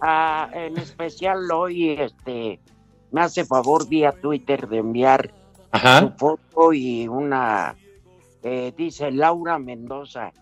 [0.00, 2.60] ah, en especial hoy, este,
[3.10, 5.34] me hace favor vía Twitter de enviar
[5.72, 7.74] su foto y una,
[8.44, 10.32] eh, dice Laura Mendoza.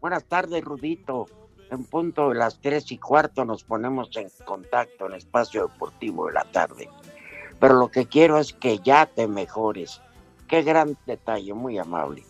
[0.00, 1.26] Buenas tardes, Rudito.
[1.70, 6.32] En punto de las tres y cuarto nos ponemos en contacto en Espacio Deportivo de
[6.32, 6.88] la tarde.
[7.58, 10.00] Pero lo que quiero es que ya te mejores.
[10.48, 12.24] Qué gran detalle, muy amable.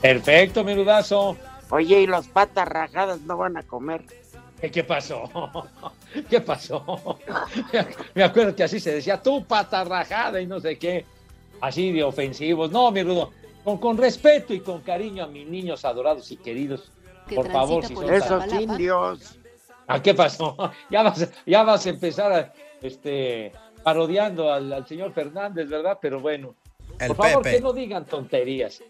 [0.00, 1.36] Perfecto, menudazo.
[1.70, 4.04] Oye, y las patas rajadas no van a comer.
[4.60, 5.24] ¿Qué, pasó?
[6.28, 6.84] ¿Qué pasó?
[8.14, 11.04] Me acuerdo que así se decía, tú pata rajada y no sé qué.
[11.60, 12.70] Así de ofensivos.
[12.70, 13.30] No, mi rudo,
[13.64, 16.90] con, con respeto y con cariño a mis niños adorados y queridos.
[17.28, 19.38] Que Por favor, si por son Esos indios.
[19.92, 20.56] ¿A qué pasó?
[20.90, 23.52] Ya vas, ya vas a empezar a, este,
[23.82, 25.98] parodiando al, al señor Fernández, ¿verdad?
[26.00, 26.54] Pero bueno,
[26.98, 27.56] El por favor, Pepe.
[27.56, 28.82] que no digan tonterías.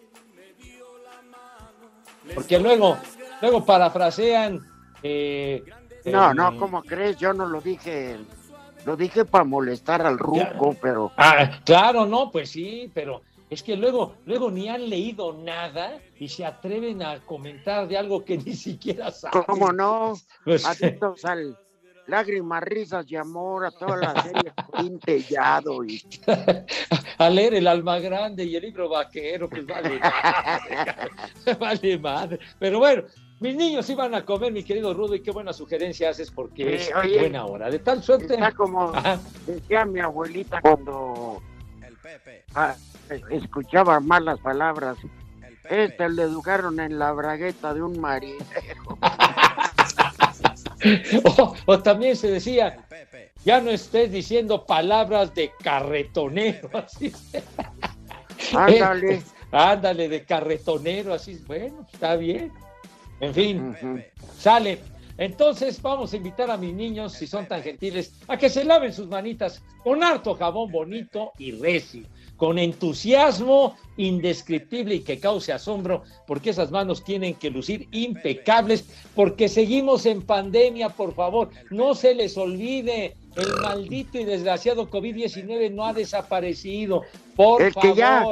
[2.35, 2.97] Porque luego,
[3.41, 4.61] luego parafrasean.
[5.03, 5.63] eh,
[6.05, 7.17] No, el- no, ¿cómo crees?
[7.19, 8.19] Yo no lo dije.
[8.85, 11.13] Lo dije para molestar al ruco, pero.
[11.17, 16.29] Ah, claro, no, pues sí, pero es que luego, luego ni han leído nada y
[16.29, 19.43] se atreven a comentar de algo que ni siquiera saben.
[19.47, 20.15] ¿Cómo no?
[20.45, 21.57] Pues- Adictos al,
[22.07, 24.53] Lágrimas, risas y amor a toda la serie
[25.05, 26.03] Tellado y
[27.19, 32.39] a leer el alma grande y el libro vaquero, pues vale madre, vale madre.
[32.59, 33.05] Pero bueno,
[33.39, 36.91] mis niños iban a comer, mi querido Rudo, y qué buena sugerencia haces porque es
[36.93, 37.71] buena hora.
[37.71, 38.35] De tal suerte.
[38.35, 38.93] Está como
[39.47, 41.41] decía mi abuelita cuando
[42.55, 42.75] ah,
[43.31, 44.97] escuchaba malas palabras.
[45.69, 48.99] Este le educaron en la bragueta de un marinero.
[51.67, 52.85] o, también se decía,
[53.45, 57.13] ya no estés diciendo palabras de carretonero, así.
[58.55, 59.23] Ándale.
[59.53, 61.39] Ándale, de carretonero, así.
[61.47, 62.51] Bueno, está bien.
[63.21, 63.77] En fin,
[64.39, 64.81] sale.
[65.19, 68.93] Entonces vamos a invitar a mis niños, si son tan gentiles, a que se laven
[68.93, 72.07] sus manitas con harto jabón bonito y recio,
[72.43, 79.49] con entusiasmo indescriptible y que cause asombro, porque esas manos tienen que lucir impecables, porque
[79.49, 85.87] seguimos en pandemia, por favor, no se les olvide, el maldito y desgraciado COVID-19 no
[85.87, 87.03] ha desaparecido,
[87.37, 87.93] por el favor.
[87.93, 88.25] Que ya,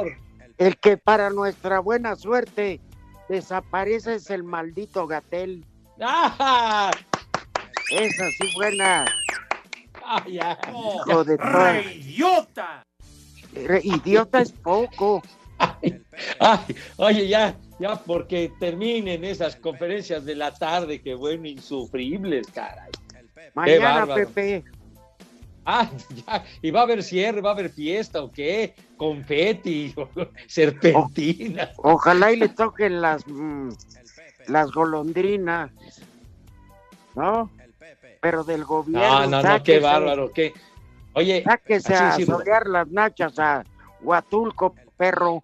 [0.57, 2.81] el que para nuestra buena suerte
[3.29, 5.63] desaparece es el maldito Gatel.
[6.01, 6.91] ¡Ah!
[7.91, 9.05] Esa sí buena.
[10.03, 10.59] ¡Ah, ya!
[11.07, 12.83] Hijo de idiota!
[13.83, 15.21] Idiota es poco.
[16.39, 16.59] Ay,
[16.97, 22.91] oye, ya, ya, porque terminen esas conferencias de la tarde, que bueno, insufribles, caray.
[23.53, 24.63] Mañana, Pepe.
[25.65, 25.91] Ah,
[26.25, 29.93] ya, y va a haber cierre, va a haber fiesta o qué, confeti,
[30.47, 31.71] serpentina.
[31.77, 33.69] ojalá y le toquen las, mm,
[34.47, 35.71] las golondrinas,
[37.15, 37.51] ¿no?
[38.21, 39.27] Pero del gobierno.
[39.27, 40.53] No, no, no, qué bárbaro, qué.
[41.13, 43.63] Oye, sáquese a solear las nachas a
[44.01, 45.43] Huatulco, perro.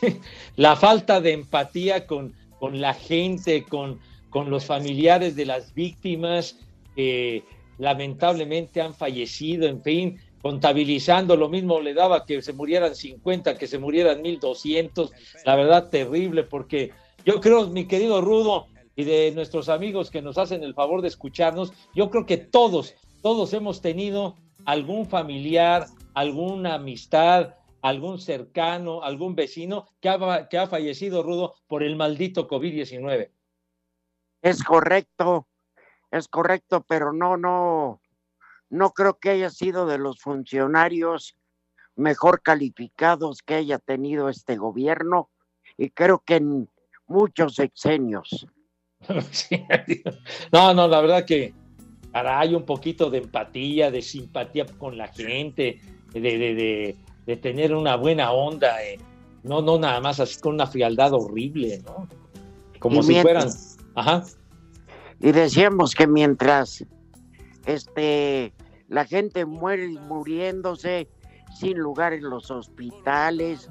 [0.56, 6.58] La falta de empatía con, con la gente, con, con los familiares de las víctimas,
[6.96, 7.44] eh,
[7.78, 13.66] lamentablemente han fallecido, en fin, contabilizando lo mismo le daba que se murieran 50, que
[13.66, 15.12] se murieran 1200,
[15.44, 16.92] la verdad terrible, porque
[17.24, 21.08] yo creo, mi querido Rudo, y de nuestros amigos que nos hacen el favor de
[21.08, 29.34] escucharnos, yo creo que todos, todos hemos tenido algún familiar, alguna amistad, algún cercano, algún
[29.34, 33.30] vecino que ha, que ha fallecido, Rudo, por el maldito COVID-19.
[34.42, 35.48] Es correcto
[36.14, 38.00] es correcto, pero no, no,
[38.70, 41.36] no creo que haya sido de los funcionarios
[41.96, 45.30] mejor calificados que haya tenido este gobierno
[45.76, 46.70] y creo que en
[47.06, 48.46] muchos exenios.
[50.52, 51.52] no, no, la verdad que
[52.14, 55.80] hay un poquito de empatía, de simpatía con la gente,
[56.12, 56.96] de, de,
[57.26, 58.98] de, tener una buena onda, eh.
[59.42, 62.08] no, no nada más así con una frialdad horrible, ¿no?
[62.78, 63.48] Como si fueran,
[63.94, 64.24] ajá
[65.20, 66.84] y decíamos que mientras
[67.66, 68.52] este
[68.88, 71.08] la gente muere muriéndose
[71.58, 73.70] sin lugar en los hospitales,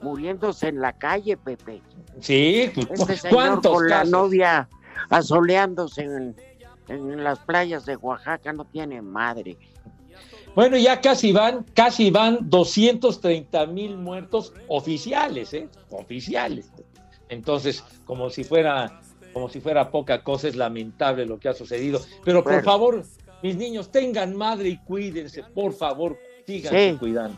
[0.00, 1.82] muriéndose en la calle, Pepe.
[2.20, 4.68] Sí, este señor con la novia
[5.10, 6.36] asoleándose en,
[6.88, 9.56] en las playas de Oaxaca no tiene madre.
[10.54, 15.68] Bueno, ya casi van, casi van 230 mil muertos oficiales, ¿eh?
[15.90, 16.70] Oficiales.
[17.28, 19.00] Entonces, como si fuera
[19.32, 22.00] como si fuera poca cosa, es lamentable lo que ha sucedido.
[22.24, 23.04] Pero por favor,
[23.42, 26.16] mis niños, tengan madre y cuídense, por favor,
[26.46, 27.36] sigan cuidando.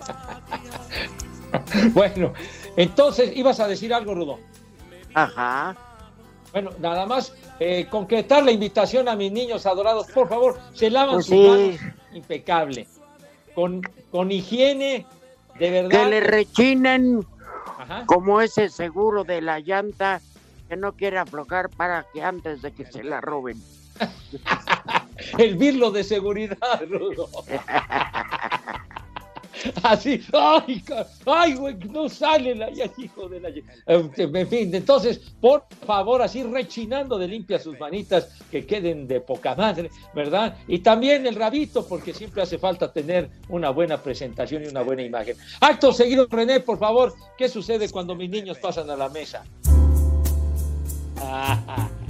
[1.92, 2.32] bueno,
[2.76, 4.38] entonces, ¿ibas a decir algo, Rudo?
[5.14, 5.76] Ajá.
[6.52, 11.16] Bueno, nada más eh, concretar la invitación a mis niños adorados, por favor, se lavan
[11.16, 11.76] pues sus manos
[12.12, 12.88] impecable,
[13.54, 15.06] con, con higiene,
[15.58, 15.90] de verdad.
[15.90, 17.26] Que le rechinen
[18.06, 20.20] como ese seguro de la llanta
[20.68, 23.62] que no quiere aflojar para que antes de que se la roben.
[25.38, 27.28] El birlo de seguridad, Rudo.
[29.82, 30.82] Así, ay,
[31.26, 33.50] ay, güey, no sale la hijo de la.
[33.86, 39.54] En fin, entonces, por favor, así rechinando de limpia sus manitas, que queden de poca
[39.54, 40.56] madre, ¿verdad?
[40.66, 45.02] Y también el rabito, porque siempre hace falta tener una buena presentación y una buena
[45.02, 45.36] imagen.
[45.60, 49.44] Acto seguido, René, por favor, ¿qué sucede cuando mis niños pasan a la mesa?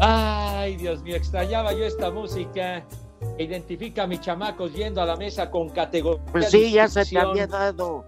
[0.00, 2.84] Ay, Dios mío, extrañaba yo esta música
[3.38, 6.24] identifica a mis chamacos yendo a la mesa con categoría.
[6.32, 8.04] Pues sí, ya se te había dado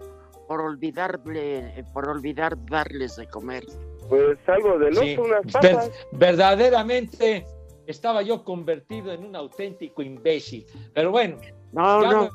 [0.48, 3.64] por olvidarle, por olvidar darles de comer.
[4.08, 5.90] Pues algo de loco, unas papas.
[6.12, 7.46] verdaderamente
[7.86, 10.66] estaba yo convertido en un auténtico imbécil.
[10.94, 11.36] Pero bueno.
[11.72, 12.30] No, no,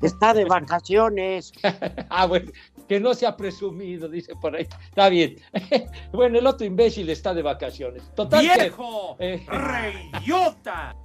[0.00, 1.52] está de vacaciones.
[2.08, 2.50] ah, bueno.
[2.88, 4.66] que no se ha presumido, dice por ahí.
[4.88, 5.36] Está bien.
[6.12, 8.02] bueno, el otro imbécil está de vacaciones.
[8.14, 9.16] Total ¡Viejo!
[9.18, 10.96] Eh, ¡Reyota!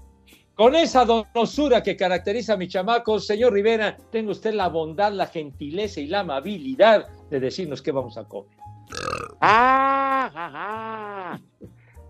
[0.56, 5.26] Con esa donosura que caracteriza a mi chamaco, señor Rivera, tenga usted la bondad, la
[5.26, 8.56] gentileza y la amabilidad de decirnos qué vamos a comer.
[9.41, 11.39] Ah,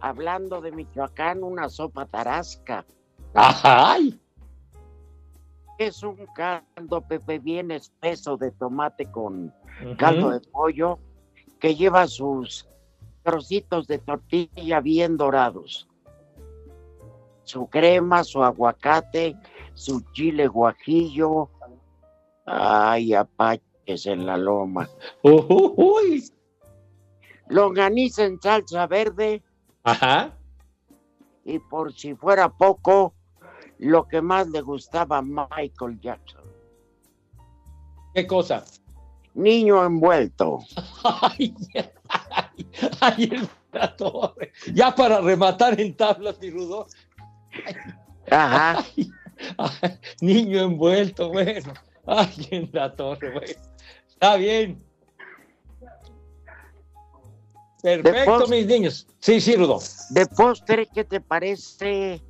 [0.02, 2.86] hablando de Michoacán, una sopa tarasca.
[3.34, 4.20] ¡Ay!
[5.78, 9.54] Es un caldo, Pepe, bien espeso de tomate con
[9.98, 11.00] caldo de pollo
[11.62, 12.68] que lleva sus
[13.24, 15.88] trocitos de tortilla bien dorados
[17.44, 19.36] su crema, su aguacate,
[19.74, 21.50] su chile guajillo.
[22.46, 24.90] Ay, apaches en la loma.
[25.24, 26.24] Uy.
[27.50, 29.44] Longaniza en salsa verde.
[29.84, 30.38] Ajá.
[31.46, 33.14] Y por si fuera poco,
[33.80, 36.44] lo que más le gustaba a Michael Jackson.
[38.14, 38.64] ¿Qué cosa?
[39.34, 40.60] Niño envuelto.
[41.04, 41.54] Ay,
[43.02, 43.50] ay, el
[44.74, 46.88] Ya para rematar en tablas, mi rudo,
[48.30, 48.84] Ajá.
[50.22, 51.74] niño envuelto, bueno.
[52.06, 53.62] Ay, en la torre, bueno.
[54.08, 54.84] Está bien.
[57.84, 59.08] Perfecto, mis niños.
[59.20, 59.80] Sí, sí, Rudo.
[60.12, 62.22] De postre, ¿qué te parece?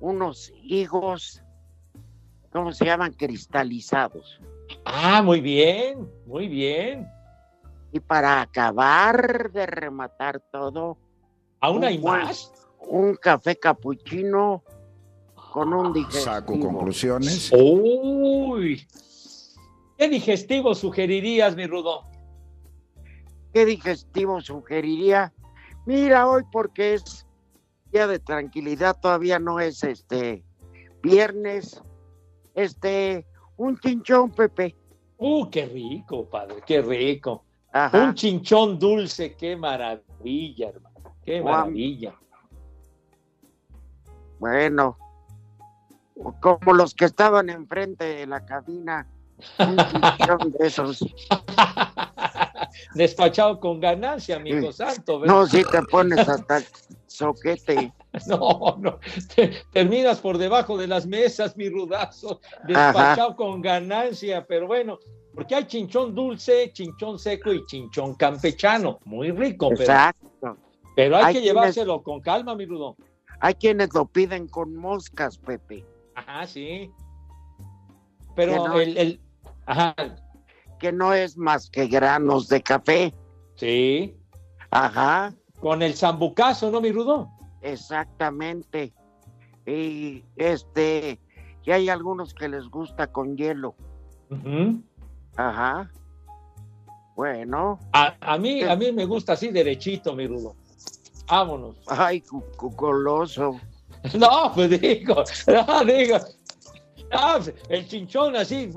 [0.00, 1.42] Unos higos,
[2.52, 3.14] ¿cómo se llaman?
[3.14, 4.40] Cristalizados.
[4.84, 7.08] Ah, muy bien, muy bien.
[7.92, 10.98] Y para acabar de rematar todo.
[11.60, 12.52] ¿Aún hay más?
[12.88, 14.62] Un café capuchino
[15.52, 16.24] con un digestivo.
[16.24, 17.50] Saco conclusiones.
[17.52, 18.86] Uy.
[19.96, 22.04] ¿Qué digestivo sugerirías, mi Rudo?
[23.52, 25.32] ¿Qué digestivo sugeriría?
[25.86, 27.26] Mira, hoy porque es
[27.90, 30.44] día de tranquilidad, todavía no es este
[31.02, 31.82] viernes.
[32.54, 33.26] Este,
[33.56, 34.76] un chinchón, Pepe.
[35.18, 37.44] Uh, qué rico, padre, qué rico.
[37.92, 41.16] Un chinchón dulce, qué maravilla, hermano.
[41.24, 42.14] Qué maravilla.
[44.40, 44.96] Bueno,
[46.40, 49.06] como los que estaban enfrente de la cabina,
[49.58, 49.76] un
[50.50, 51.00] de esos.
[52.94, 55.24] Despachado con ganancia, amigo santo.
[55.24, 56.64] No, si te pones hasta el
[57.06, 57.92] soquete.
[58.26, 58.98] No, no,
[59.72, 64.98] terminas por debajo de las mesas, mi rudazo, despachado con ganancia, pero bueno,
[65.32, 70.56] porque hay chinchón dulce, chinchón seco y chinchón campechano, muy rico, Exacto.
[70.96, 72.96] pero, hay, que llevárselo con calma, mi rudo.
[73.40, 75.84] Hay quienes lo piden con moscas, Pepe.
[76.14, 76.90] Ajá, sí.
[78.36, 79.20] Pero el,
[79.66, 79.94] Ajá.
[80.78, 83.14] Que no es más que granos de café.
[83.56, 84.16] Sí.
[84.70, 85.34] Ajá.
[85.60, 87.30] Con el zambucazo, ¿no, mi rudo?
[87.60, 88.92] Exactamente.
[89.66, 91.20] Y este,
[91.64, 93.74] y hay algunos que les gusta con hielo.
[95.36, 95.90] Ajá.
[97.14, 97.78] Bueno.
[97.92, 100.56] A, mí, a mí me gusta así derechito, mi rudo.
[101.30, 101.76] Vámonos.
[101.86, 102.22] Ay,
[102.58, 103.60] goloso.
[104.14, 105.14] No, pues digo,
[105.46, 106.18] no, digo.
[107.10, 108.70] Pues, el chinchón así,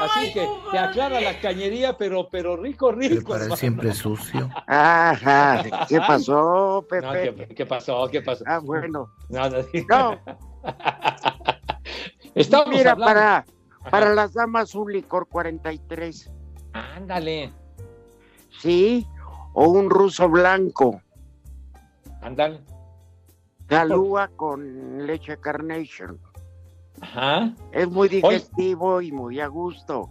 [0.00, 3.28] así que te aclara la cañería, pero, pero rico, rico.
[3.28, 4.50] para siempre sucio.
[4.66, 7.54] Ajá, ¿qué pasó, Pepe?
[7.54, 8.08] ¿qué, pasó?
[8.10, 8.42] ¿Qué pasó?
[8.48, 9.10] Ah, bueno.
[9.28, 9.64] Nada.
[9.88, 10.18] No.
[12.34, 13.44] Estamos Mira, para,
[13.90, 16.32] para las damas un licor 43.
[16.72, 17.52] Ándale.
[18.60, 19.06] Sí,
[19.52, 21.00] o un ruso blanco.
[22.24, 22.60] Ándale.
[23.66, 26.18] Calúa con leche carnation.
[27.00, 27.52] Ajá.
[27.70, 30.08] Es muy digestivo y muy a gusto.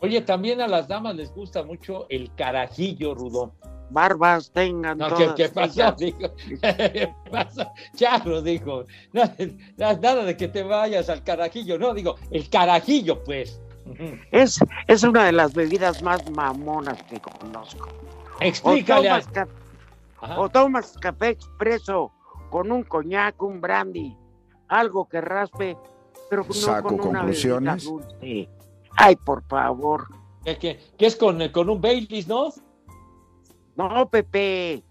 [0.00, 3.52] Oye, también a las damas les gusta mucho el carajillo, Rudo.
[3.90, 5.92] Barbas tengan no, ¿qué, pasó?
[5.98, 6.34] Dijo.
[7.96, 8.84] Charro, dijo.
[9.76, 13.60] nada de que te vayas al carajillo, no, digo, el carajillo, pues.
[14.30, 17.88] Es, es una de las bebidas más mamonas que conozco.
[18.40, 19.10] Explícale.
[19.10, 19.48] O tomas
[21.00, 22.12] café expreso
[22.50, 24.16] con un coñac, un brandy,
[24.68, 25.76] algo que raspe,
[26.30, 27.84] pero no Saco con conclusiones.
[27.84, 28.48] dulce.
[28.96, 30.08] Ay, por favor.
[30.44, 32.48] ¿Qué, es con, con un Baileys, no?
[33.76, 34.82] No, Pepe.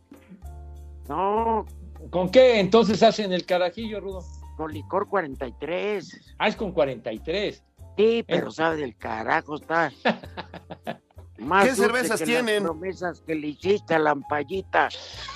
[1.09, 1.65] No.
[2.09, 4.23] ¿Con qué entonces hacen el carajillo, Rudo?
[4.55, 6.35] Con licor 43.
[6.37, 7.63] Ah, es con 43.
[7.97, 9.91] Sí, pero sabe del carajo, está.
[11.37, 12.63] ¿Qué cervezas tienen?
[12.63, 14.89] Las promesas que le hiciste a la ampallita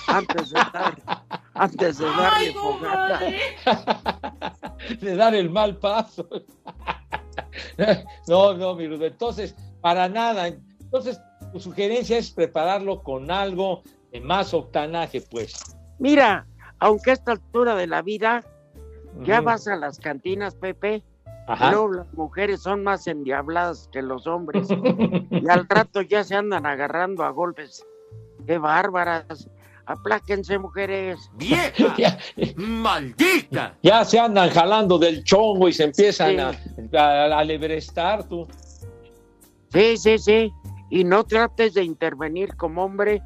[0.08, 0.98] antes de dar,
[1.54, 3.20] antes de darle fogata.
[5.00, 6.28] de dar el mal paso.
[8.28, 9.06] no, no, mi Rudo.
[9.06, 10.48] Entonces, para nada.
[10.48, 11.20] Entonces,
[11.52, 15.76] tu sugerencia es prepararlo con algo de más octanaje, pues.
[15.98, 16.46] Mira,
[16.80, 18.44] aunque a esta altura de la vida
[19.24, 21.04] ya vas a las cantinas, Pepe,
[21.70, 24.68] Luego las mujeres son más endiabladas que los hombres.
[25.30, 27.84] y al rato ya se andan agarrando a golpes.
[28.46, 29.48] ¡Qué bárbaras!
[29.86, 31.30] Apláquense, mujeres.
[31.34, 32.18] ¡Vieja!
[32.56, 33.76] ¡Maldita!
[33.82, 36.52] Ya se andan jalando del chongo y se empiezan a,
[36.98, 38.46] a, a tú.
[39.72, 40.52] Sí, sí, sí.
[40.90, 43.22] Y no trates de intervenir como hombre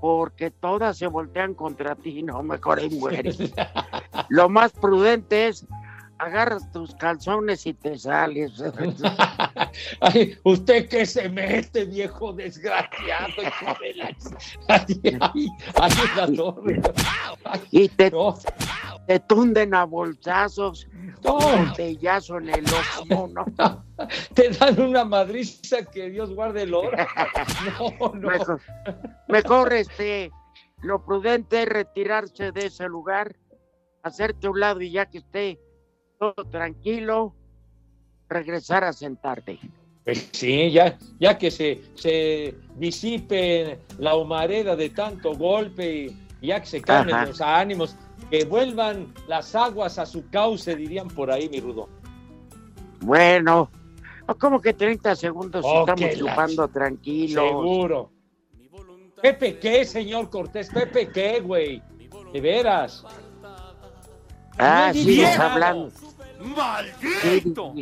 [0.00, 3.38] porque todas se voltean contra ti, no, mejor ahí mueres.
[4.28, 5.66] Lo más prudente es
[6.18, 8.62] agarras tus calzones y te sales.
[10.00, 13.34] Ay, usted que se mete, viejo desgraciado.
[17.70, 18.12] y te,
[19.06, 20.88] te tunden a bolsazos,
[21.22, 23.44] un botellazo en el ojo, ¿no?
[24.34, 26.96] Te dan una madriza que Dios guarde el oro.
[27.78, 28.28] No, no.
[28.28, 28.60] Mejor,
[29.28, 30.30] mejor este,
[30.82, 33.34] lo prudente es retirarse de ese lugar,
[34.02, 35.58] hacerte a un lado y ya que esté
[36.50, 37.34] tranquilo,
[38.28, 39.58] regresar a sentarte.
[40.04, 46.60] Pues sí, ya, ya que se, se disipe la humareda de tanto golpe y ya
[46.60, 47.96] que se calmen los ánimos,
[48.30, 51.88] que vuelvan las aguas a su cauce, dirían por ahí, mi rudo.
[53.00, 53.70] Bueno,
[54.38, 57.48] como que 30 segundos estamos chupando tranquilo.
[57.48, 58.10] Seguro.
[59.20, 60.68] Pepe, ¿qué, señor Cortés?
[60.70, 61.82] Pepe, ¿qué, güey?
[62.32, 63.04] De veras.
[64.58, 65.90] Ah, sigues hablando.
[66.40, 67.74] ¡Maldito!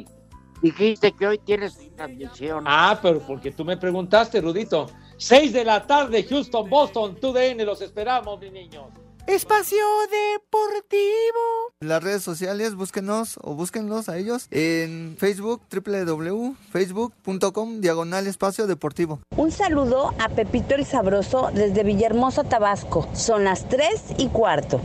[0.64, 2.64] dijiste que hoy tienes transmisión.
[2.66, 4.90] Ah, pero porque tú me preguntaste, Rudito.
[5.18, 8.86] 6 de la tarde, Houston, Boston, TUDN, los esperamos, mi niños.
[9.26, 11.72] Espacio Deportivo.
[11.80, 19.20] En las redes sociales, búsquenos o búsquenlos a ellos en Facebook, www.facebook.com, diagonal espacio deportivo.
[19.36, 23.08] Un saludo a Pepito el Sabroso desde Villahermosa, Tabasco.
[23.14, 24.80] Son las 3 y cuarto.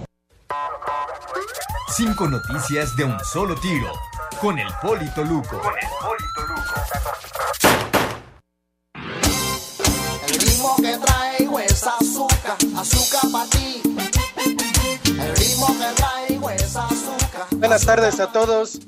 [1.91, 3.91] Cinco noticias de un solo tiro.
[4.39, 5.59] Con el Polito Luco.
[5.59, 6.61] Con el Polito Luco.
[10.27, 13.81] El ritmo que traigo es azúcar, azúcar para ti.
[15.05, 17.47] El ritmo que traigo es azúcar.
[17.51, 18.79] Buenas tardes a todos.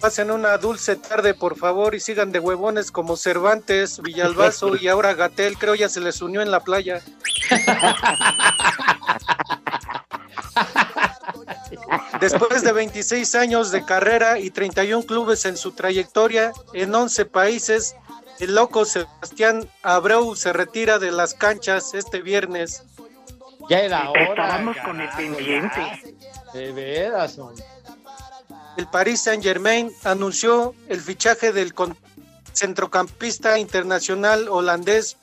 [0.00, 5.14] Pasen una dulce tarde, por favor, y sigan de huevones como Cervantes, Villalbazo y ahora
[5.14, 5.56] Gatel.
[5.58, 7.00] Creo ya se les unió en la playa.
[12.20, 17.94] Después de 26 años de carrera y 31 clubes en su trayectoria en 11 países,
[18.38, 22.82] el loco Sebastián Abreu se retira de las canchas este viernes.
[23.68, 24.24] Ya era hora.
[24.24, 26.14] Estábamos con el pendiente.
[26.52, 27.38] De veras,
[28.76, 31.74] El Paris Saint-Germain anunció el fichaje del
[32.52, 35.16] centrocampista internacional holandés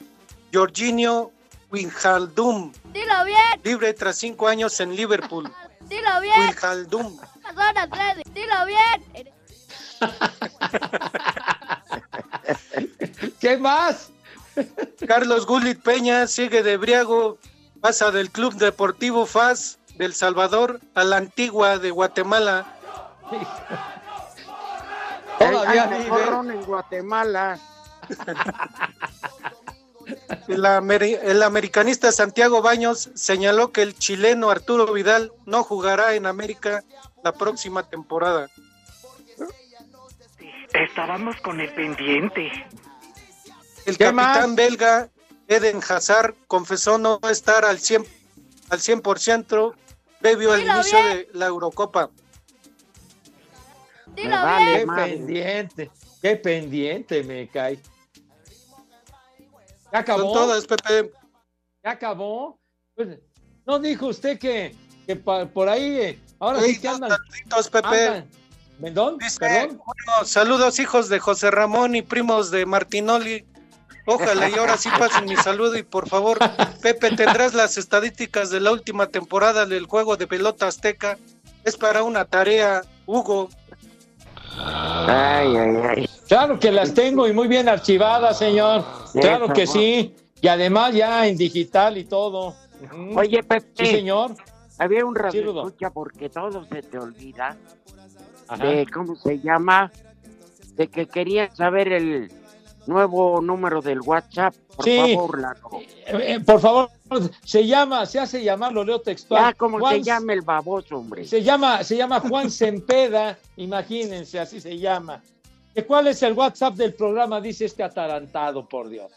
[0.54, 1.32] Jorginho
[1.72, 2.72] Wijnaldum.
[2.94, 3.62] Dilo bien.
[3.64, 5.52] Libre tras cinco años en Liverpool.
[5.94, 6.50] Dilo bien.
[6.50, 7.20] Wijnaldum.
[8.34, 9.04] Dilo bien.
[13.40, 14.10] ¿Qué más?
[15.08, 17.38] Carlos Gulit Peña sigue de briago,
[17.80, 22.66] pasa del Club Deportivo FAS del Salvador a la Antigua de Guatemala.
[25.38, 27.60] Todavía vive en Guatemala.
[30.48, 36.84] El, el, americanista Santiago Baños señaló que el chileno Arturo Vidal no jugará en América
[37.24, 38.50] la próxima temporada.
[40.74, 42.52] Estábamos con el pendiente.
[43.86, 45.10] El capitán belga
[45.48, 48.08] Eden Hazard confesó no estar al 100%,
[48.70, 49.76] al 100%
[50.20, 52.10] previo al inicio de la Eurocopa.
[54.16, 55.92] Me vale, qué pendiente,
[56.22, 57.80] qué pendiente me cae.
[59.94, 60.24] ¿Ya acabó?
[60.24, 61.12] Con todas, Pepe.
[61.84, 62.60] ¿Ya acabó?
[62.96, 63.20] Pues,
[63.66, 64.76] ¿No dijo usted que,
[65.06, 67.12] que por ahí, eh, ahora sí, que andan?
[67.72, 68.26] Pepe.
[68.80, 69.20] ¿Mendón?
[69.40, 69.78] ¿Perdón?
[69.86, 73.46] Bueno, saludos hijos de José Ramón y primos de Martinoli.
[74.08, 76.40] Ojalá y ahora sí pasen mi saludo y por favor,
[76.82, 81.20] Pepe, tendrás las estadísticas de la última temporada del juego de pelota azteca.
[81.64, 83.50] Es para una tarea, Hugo.
[84.60, 86.10] Ay, ay, ay.
[86.28, 88.84] Claro que las tengo y muy bien archivadas, señor.
[89.14, 90.16] Claro que sí.
[90.42, 92.56] Y además ya en digital y todo.
[93.16, 93.68] Oye, Pepe.
[93.76, 94.36] Sí, señor.
[94.80, 97.58] Había un radio escucha porque todo se te olvida.
[98.60, 99.92] De, ¿Cómo se llama?
[100.76, 102.32] De que quería saber el
[102.88, 104.54] nuevo número del WhatsApp.
[104.76, 105.70] Por favor, Lalo.
[106.08, 106.90] Eh, por favor,
[107.44, 109.52] se llama, se hace llamar, lo leo textual.
[109.52, 111.26] Ya, como se llama el baboso, hombre.
[111.26, 115.22] Se llama, se llama Juan Sempeda, imagínense, así se llama.
[115.88, 117.42] ¿Cuál es el WhatsApp del programa?
[117.42, 119.12] Dice este atarantado, por Dios.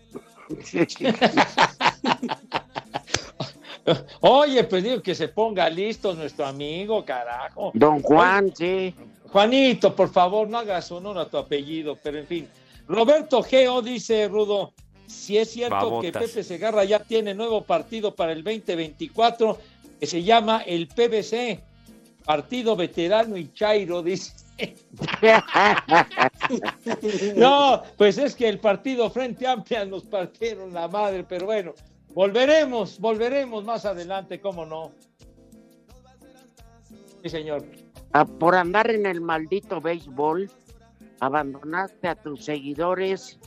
[4.21, 7.71] Oye, pues digo que se ponga listo nuestro amigo, carajo.
[7.75, 8.95] Don Juan, Oye,
[9.31, 12.49] Juanito, por favor, no hagas honor a tu apellido, pero en fin.
[12.89, 14.73] Roberto Geo dice, Rudo,
[15.07, 16.13] si es cierto que.
[16.13, 19.59] Pepe Segarra ya tiene nuevo partido para el 2024,
[20.01, 21.61] que se llama el PBC,
[22.25, 24.33] Partido Veterano y Chairo, dice.
[27.37, 31.75] No, pues es que el partido Frente Amplia nos partieron la madre, pero bueno,
[32.15, 34.93] volveremos, volveremos más adelante, cómo no.
[37.23, 37.65] Sí, señor.
[38.13, 40.51] Ah, por andar en el maldito béisbol,
[41.21, 43.39] abandonaste a tus seguidores,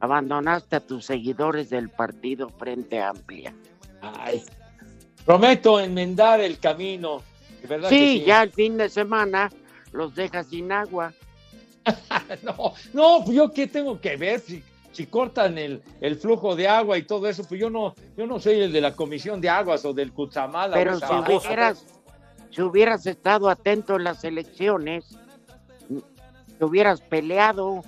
[0.00, 3.54] abandonaste a tus seguidores del partido Frente Amplia.
[4.00, 4.42] Ay,
[5.24, 7.22] prometo enmendar el camino.
[7.60, 9.50] que Sí, ya el fin de semana
[9.94, 11.12] los dejas sin agua.
[12.42, 16.66] No, no, pues yo qué tengo que ver si, si cortan el, el flujo de
[16.66, 19.50] agua y todo eso, pues yo no, yo no soy el de la comisión de
[19.50, 20.74] aguas o del Cutzamala.
[20.74, 21.84] Pero si hubieras,
[22.50, 25.18] si hubieras estado atento en las elecciones,
[26.58, 27.82] te hubieras peleado.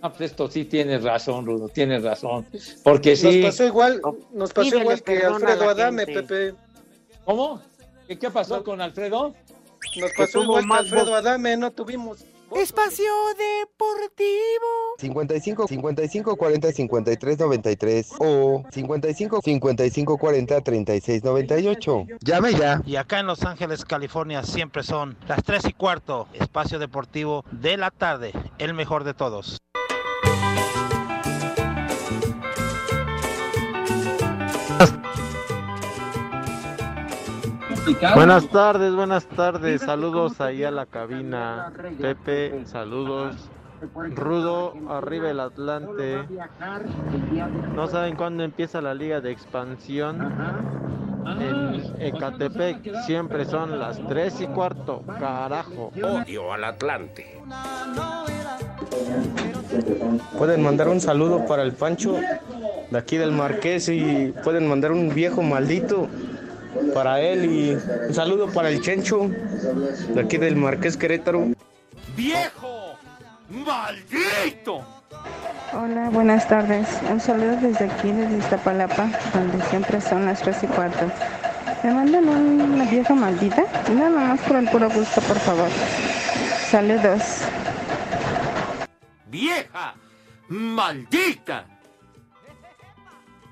[0.00, 2.46] Ah, pues esto sí tienes razón, Rudo, tienes razón.
[2.84, 3.40] Porque sí.
[3.40, 4.00] Nos pasó igual,
[4.32, 6.22] nos pasó igual que Alfredo Adame, gente.
[6.22, 6.58] Pepe.
[7.24, 7.60] ¿Cómo?
[8.06, 9.34] ¿Qué, qué pasó con Alfredo?
[9.96, 11.14] Nos pasó igual que más Alfredo.
[11.14, 12.24] Adame, no tuvimos.
[12.54, 14.94] Espacio Deportivo.
[14.98, 22.06] 55 55 40 53 93 o 55 55 40 36 98.
[22.20, 22.82] Llame ya.
[22.86, 27.76] Y acá en Los Ángeles, California, siempre son las 3 y cuarto, espacio deportivo de
[27.76, 29.58] la tarde, el mejor de todos.
[38.14, 39.82] Buenas tardes, buenas tardes.
[39.82, 41.72] Saludos ahí a la cabina.
[42.00, 43.48] Pepe, saludos.
[44.14, 46.24] Rudo, arriba el Atlante.
[47.74, 50.32] No saben cuándo empieza la liga de expansión.
[51.40, 55.02] En Ecatepec siempre son las 3 y cuarto.
[55.18, 55.92] Carajo.
[56.02, 57.40] Odio al Atlante.
[60.38, 62.16] Pueden mandar un saludo para el Pancho
[62.90, 66.08] de aquí del Marqués y pueden mandar un viejo maldito
[66.94, 67.70] para él y
[68.08, 71.48] un saludo para el Chencho de aquí del Marqués Querétaro.
[72.16, 72.98] ¡Viejo!
[73.50, 74.84] ¡Maldito!
[75.72, 76.88] Hola, buenas tardes.
[77.10, 81.10] Un saludo desde aquí, desde Iztapalapa, donde siempre son las 3 y cuarto.
[81.82, 83.64] ¿Me mandan una vieja maldita?
[83.92, 85.68] Nada más por el puro gusto, por favor.
[86.70, 87.42] Saludos.
[89.26, 89.94] ¡Vieja!
[90.48, 91.66] ¡Maldita!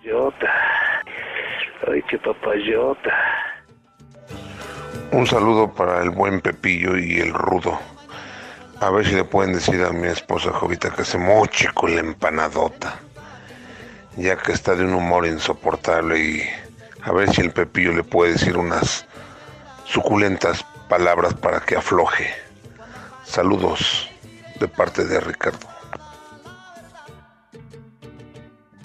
[0.04, 0.52] Jota.
[1.86, 3.10] Ay, qué papayota.
[5.12, 7.78] Un saludo para el buen Pepillo y el Rudo.
[8.80, 12.00] A ver si le pueden decir a mi esposa Jovita que se moche con la
[12.00, 13.00] empanadota.
[14.16, 16.42] Ya que está de un humor insoportable y
[17.02, 19.06] a ver si el Pepillo le puede decir unas
[19.84, 22.30] suculentas palabras para que afloje.
[23.24, 24.08] Saludos
[24.60, 25.68] de parte de Ricardo.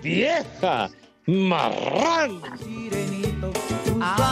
[0.01, 0.89] ¡Vieja!
[1.31, 2.41] Al
[4.01, 4.28] año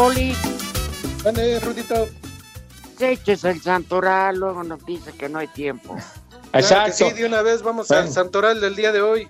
[0.00, 0.34] Poli,
[1.22, 2.08] Dale, Rudito.
[2.96, 5.94] se eches el santoral, luego nos dice que no hay tiempo.
[6.52, 9.28] Claro que sí, de una vez vamos al santoral del día de hoy.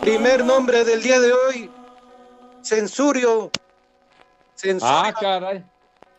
[0.00, 1.70] Primer nombre del día de hoy.
[2.62, 3.50] Censurio.
[4.54, 4.90] Censurio.
[4.90, 5.62] Ah, caray.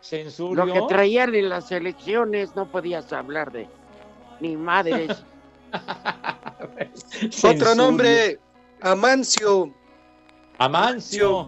[0.01, 0.65] Censurio.
[0.65, 3.67] Lo que traían en las elecciones no podías hablar de
[4.39, 5.25] ni madres.
[7.43, 8.39] Otro nombre.
[8.81, 9.73] Amancio.
[10.59, 11.47] Amancio.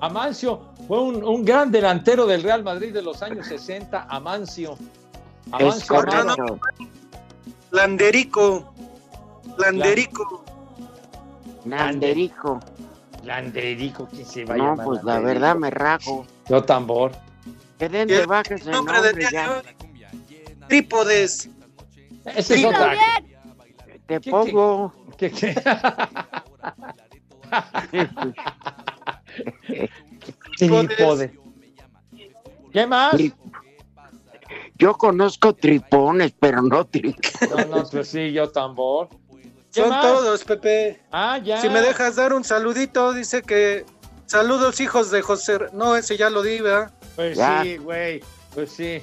[0.00, 4.78] Amancio fue un, un gran delantero del Real Madrid de los años 60, Amancio.
[5.50, 6.60] Amancio Amaro.
[7.72, 8.72] Landerico.
[9.58, 10.44] Landerico.
[11.64, 12.60] Landerico.
[13.24, 16.24] Landerico, que se vaya No, pues la verdad me rajo.
[16.48, 17.12] Yo tambor.
[17.78, 19.62] Que den de el bajas el nombre de ya.
[20.68, 21.50] Trípodes.
[22.24, 22.94] Esa es otra.
[24.06, 24.92] Te pongo.
[25.16, 25.54] ¿Qué, qué?
[30.58, 31.38] Trípode.
[32.72, 33.14] ¿Qué más?
[34.76, 37.32] Yo conozco tripones, pero no tripones.
[37.50, 39.08] No, no, pues sí, yo tambor.
[39.72, 40.02] ¿Qué Son más?
[40.02, 41.00] todos, Pepe.
[41.10, 41.60] Ah, ya.
[41.60, 43.84] Si me dejas dar un saludito, dice que
[44.26, 45.58] saludos hijos de José.
[45.72, 46.92] No, ese ya lo di, ¿verdad?
[47.16, 47.62] Pues Ya.
[47.62, 48.22] sí, güey.
[48.54, 49.02] Pues sí.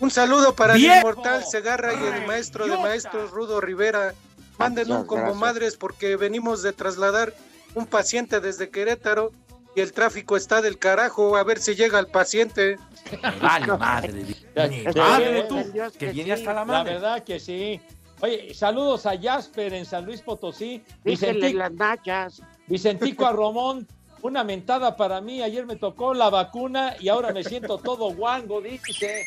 [0.00, 0.92] Un saludo para ¡Viejo!
[0.94, 4.14] el inmortal Segarra y el maestro de maestros Rudo Rivera.
[4.58, 5.40] Manden un como gracias.
[5.40, 7.34] madres porque venimos de trasladar
[7.74, 9.32] un paciente desde Querétaro
[9.76, 11.36] y el tráfico está del carajo.
[11.36, 12.76] A ver si llega el paciente.
[13.42, 14.24] Vale, madre.
[14.54, 16.92] Ya, Ni ya, madre ya, tú, ya, que ya, viene sí, hasta la La madre.
[16.94, 17.80] verdad que sí.
[18.20, 20.82] Oye, saludos a Jasper en San Luis Potosí.
[21.04, 22.42] Dígale Vicenti- las nachas.
[22.68, 23.86] Vicentico Arromón,
[24.22, 25.42] una mentada para mí.
[25.42, 29.24] Ayer me tocó la vacuna y ahora me siento todo guango, dice.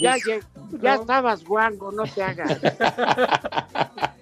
[0.00, 0.46] Ya, lleg-
[0.80, 2.58] ya estabas guango, no te hagas.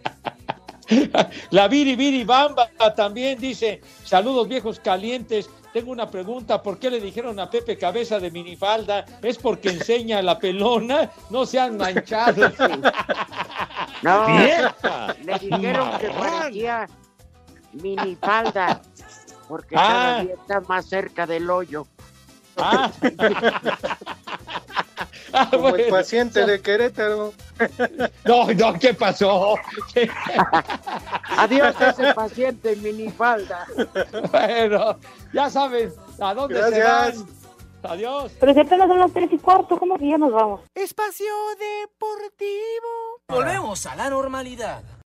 [1.51, 7.01] La Viri Viri Bamba también dice, saludos viejos calientes, tengo una pregunta, ¿por qué le
[7.01, 9.05] dijeron a Pepe cabeza de minifalda?
[9.23, 11.11] ¿Es porque enseña la pelona?
[11.31, 12.53] No sean manchados.
[14.03, 15.17] No, Vieja.
[15.25, 16.41] le dijeron que Marrán.
[16.43, 16.87] parecía
[17.73, 18.83] minifalda,
[19.49, 19.81] porque Ah.
[19.89, 21.87] cada día está más cerca del hoyo.
[22.59, 22.91] Ah.
[25.51, 27.33] Como el paciente de Querétaro.
[28.25, 29.55] No, no, ¿qué pasó?
[31.37, 33.67] Adiós ese paciente en minifalda.
[34.33, 34.99] bueno,
[35.33, 37.15] ya saben a dónde Gracias.
[37.15, 37.29] se van.
[37.85, 38.33] Adiós.
[38.41, 40.63] Pero si apenas son las tres y cuarto, ¿cómo que ya nos vamos?
[40.75, 41.27] Espacio
[41.59, 43.21] Deportivo.
[43.29, 44.83] Volvemos a la normalidad.